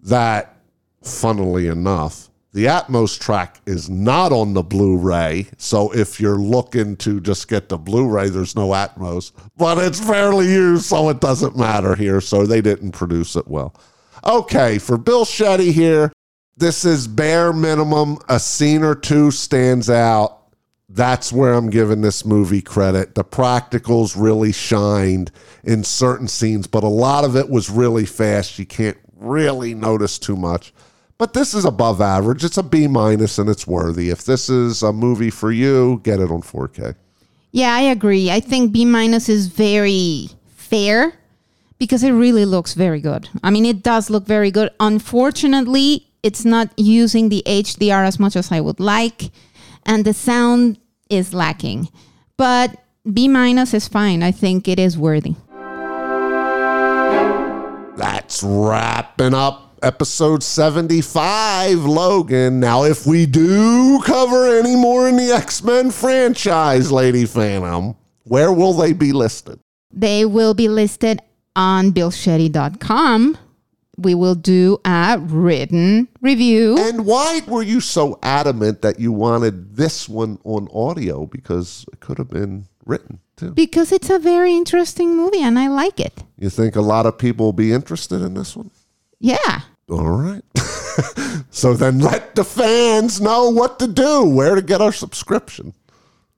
that, 0.00 0.56
funnily 1.02 1.68
enough, 1.68 2.25
the 2.56 2.64
Atmos 2.64 3.20
track 3.20 3.60
is 3.66 3.90
not 3.90 4.32
on 4.32 4.54
the 4.54 4.62
Blu 4.62 4.96
ray. 4.96 5.46
So 5.58 5.92
if 5.92 6.18
you're 6.18 6.38
looking 6.38 6.96
to 6.96 7.20
just 7.20 7.48
get 7.48 7.68
the 7.68 7.76
Blu 7.76 8.08
ray, 8.08 8.30
there's 8.30 8.56
no 8.56 8.68
Atmos. 8.68 9.32
But 9.58 9.76
it's 9.76 10.00
fairly 10.00 10.46
used, 10.46 10.86
so 10.86 11.10
it 11.10 11.20
doesn't 11.20 11.58
matter 11.58 11.94
here. 11.94 12.22
So 12.22 12.46
they 12.46 12.62
didn't 12.62 12.92
produce 12.92 13.36
it 13.36 13.46
well. 13.46 13.78
Okay, 14.24 14.78
for 14.78 14.96
Bill 14.96 15.26
Shetty 15.26 15.70
here, 15.70 16.10
this 16.56 16.86
is 16.86 17.06
bare 17.06 17.52
minimum. 17.52 18.16
A 18.30 18.40
scene 18.40 18.82
or 18.82 18.94
two 18.94 19.30
stands 19.30 19.90
out. 19.90 20.38
That's 20.88 21.30
where 21.30 21.52
I'm 21.52 21.68
giving 21.68 22.00
this 22.00 22.24
movie 22.24 22.62
credit. 22.62 23.16
The 23.16 23.24
practicals 23.24 24.14
really 24.18 24.52
shined 24.52 25.30
in 25.62 25.84
certain 25.84 26.26
scenes, 26.26 26.66
but 26.66 26.84
a 26.84 26.88
lot 26.88 27.26
of 27.26 27.36
it 27.36 27.50
was 27.50 27.68
really 27.68 28.06
fast. 28.06 28.58
You 28.58 28.64
can't 28.64 28.96
really 29.14 29.74
notice 29.74 30.18
too 30.18 30.36
much. 30.36 30.72
But 31.18 31.32
this 31.32 31.54
is 31.54 31.64
above 31.64 32.00
average. 32.00 32.44
It's 32.44 32.58
a 32.58 32.62
B 32.62 32.86
minus 32.88 33.38
and 33.38 33.48
it's 33.48 33.66
worthy. 33.66 34.10
If 34.10 34.24
this 34.24 34.50
is 34.50 34.82
a 34.82 34.92
movie 34.92 35.30
for 35.30 35.50
you, 35.50 36.00
get 36.02 36.20
it 36.20 36.30
on 36.30 36.42
4K. 36.42 36.94
Yeah, 37.52 37.72
I 37.72 37.80
agree. 37.80 38.30
I 38.30 38.40
think 38.40 38.72
B 38.72 38.84
minus 38.84 39.28
is 39.30 39.46
very 39.46 40.28
fair 40.56 41.14
because 41.78 42.02
it 42.02 42.12
really 42.12 42.44
looks 42.44 42.74
very 42.74 43.00
good. 43.00 43.30
I 43.42 43.50
mean, 43.50 43.64
it 43.64 43.82
does 43.82 44.10
look 44.10 44.26
very 44.26 44.50
good. 44.50 44.70
Unfortunately, 44.78 46.06
it's 46.22 46.44
not 46.44 46.70
using 46.76 47.30
the 47.30 47.42
HDR 47.46 48.06
as 48.06 48.18
much 48.18 48.36
as 48.36 48.52
I 48.52 48.60
would 48.60 48.80
like, 48.80 49.30
and 49.84 50.04
the 50.04 50.12
sound 50.12 50.78
is 51.08 51.32
lacking. 51.32 51.88
But 52.36 52.76
B 53.10 53.28
minus 53.28 53.72
is 53.72 53.88
fine. 53.88 54.22
I 54.22 54.32
think 54.32 54.68
it 54.68 54.78
is 54.78 54.98
worthy. 54.98 55.36
That's 57.96 58.42
wrapping 58.42 59.32
up 59.32 59.65
episode 59.82 60.42
75, 60.42 61.84
Logan. 61.84 62.60
Now, 62.60 62.84
if 62.84 63.06
we 63.06 63.26
do 63.26 64.00
cover 64.02 64.58
any 64.58 64.76
more 64.76 65.08
in 65.08 65.16
the 65.16 65.30
X 65.32 65.62
Men 65.62 65.90
franchise, 65.90 66.90
Lady 66.92 67.24
Phantom, 67.24 67.96
where 68.24 68.52
will 68.52 68.72
they 68.72 68.92
be 68.92 69.12
listed? 69.12 69.60
They 69.92 70.24
will 70.24 70.54
be 70.54 70.68
listed 70.68 71.20
on 71.54 71.92
BillShetty.com. 71.92 73.38
We 73.98 74.14
will 74.14 74.34
do 74.34 74.78
a 74.84 75.18
written 75.18 76.08
review. 76.20 76.76
And 76.78 77.06
why 77.06 77.40
were 77.46 77.62
you 77.62 77.80
so 77.80 78.18
adamant 78.22 78.82
that 78.82 79.00
you 79.00 79.10
wanted 79.10 79.76
this 79.76 80.06
one 80.08 80.38
on 80.44 80.68
audio? 80.72 81.24
Because 81.24 81.86
it 81.92 82.00
could 82.00 82.18
have 82.18 82.28
been 82.28 82.66
written 82.84 83.20
too. 83.36 83.52
Because 83.52 83.92
it's 83.92 84.10
a 84.10 84.18
very 84.18 84.54
interesting 84.54 85.16
movie 85.16 85.42
and 85.42 85.58
I 85.58 85.68
like 85.68 85.98
it. 85.98 86.24
You 86.38 86.50
think 86.50 86.76
a 86.76 86.82
lot 86.82 87.06
of 87.06 87.16
people 87.16 87.46
will 87.46 87.52
be 87.54 87.72
interested 87.72 88.20
in 88.20 88.34
this 88.34 88.54
one? 88.54 88.70
Yeah. 89.20 89.60
All 89.88 90.10
right. 90.10 90.42
so 91.50 91.74
then 91.74 92.00
let 92.00 92.34
the 92.34 92.44
fans 92.44 93.20
know 93.20 93.50
what 93.50 93.78
to 93.78 93.86
do, 93.86 94.24
where 94.24 94.54
to 94.54 94.62
get 94.62 94.80
our 94.80 94.92
subscription. 94.92 95.74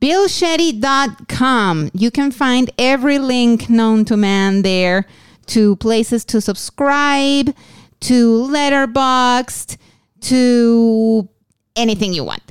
BillShetty.com. 0.01 1.91
You 1.93 2.11
can 2.11 2.31
find 2.31 2.71
every 2.79 3.19
link 3.19 3.69
known 3.69 4.05
to 4.05 4.17
man 4.17 4.63
there 4.63 5.07
to 5.47 5.77
places 5.77 6.25
to 6.27 6.41
subscribe, 6.41 7.55
to 8.01 8.43
Letterboxd, 8.49 9.77
to 10.21 11.29
anything 11.75 12.13
you 12.13 12.25
want. 12.25 12.43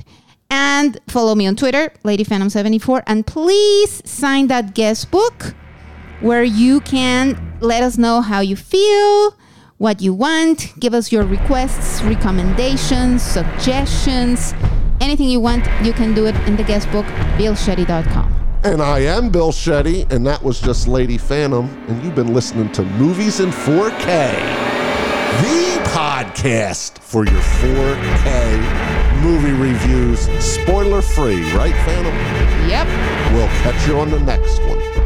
And 0.50 0.98
follow 1.08 1.34
me 1.34 1.46
on 1.46 1.56
Twitter, 1.56 1.90
LadyPhantom74. 2.04 3.02
And 3.06 3.26
please 3.26 4.02
sign 4.08 4.48
that 4.48 4.74
guest 4.74 5.10
book 5.10 5.54
where 6.20 6.44
you 6.44 6.80
can 6.80 7.56
let 7.60 7.82
us 7.82 7.96
know 7.98 8.20
how 8.20 8.40
you 8.40 8.56
feel, 8.56 9.36
what 9.78 10.02
you 10.02 10.12
want, 10.12 10.74
give 10.80 10.92
us 10.92 11.10
your 11.12 11.24
requests, 11.24 12.02
recommendations, 12.02 13.22
suggestions, 13.22 14.52
anything 15.00 15.28
you 15.28 15.38
want, 15.40 15.64
you 15.84 15.92
can 15.92 16.14
do 16.14 16.26
it 16.26 16.34
in 16.48 16.56
the 16.56 16.64
guest 16.64 16.90
book, 16.90 17.06
BillShetty.com. 17.38 18.34
And 18.64 18.82
I 18.82 18.98
am 19.00 19.30
Bill 19.30 19.52
Shetty, 19.52 20.10
and 20.12 20.26
that 20.26 20.42
was 20.42 20.60
just 20.60 20.88
Lady 20.88 21.16
Phantom, 21.16 21.66
and 21.88 22.02
you've 22.02 22.16
been 22.16 22.34
listening 22.34 22.72
to 22.72 22.82
Movies 22.82 23.38
in 23.38 23.50
4K, 23.50 24.32
the 25.42 25.90
podcast 25.90 26.98
for 26.98 27.24
your 27.24 27.40
4K 27.40 28.98
movie 29.22 29.52
reviews, 29.52 30.20
spoiler 30.44 31.02
free, 31.02 31.42
right, 31.52 31.74
Phantom? 31.86 32.14
Yep. 32.68 32.86
We'll 33.32 33.48
catch 33.62 33.86
you 33.86 33.98
on 34.00 34.10
the 34.10 34.20
next 34.20 34.60
one. 34.62 34.97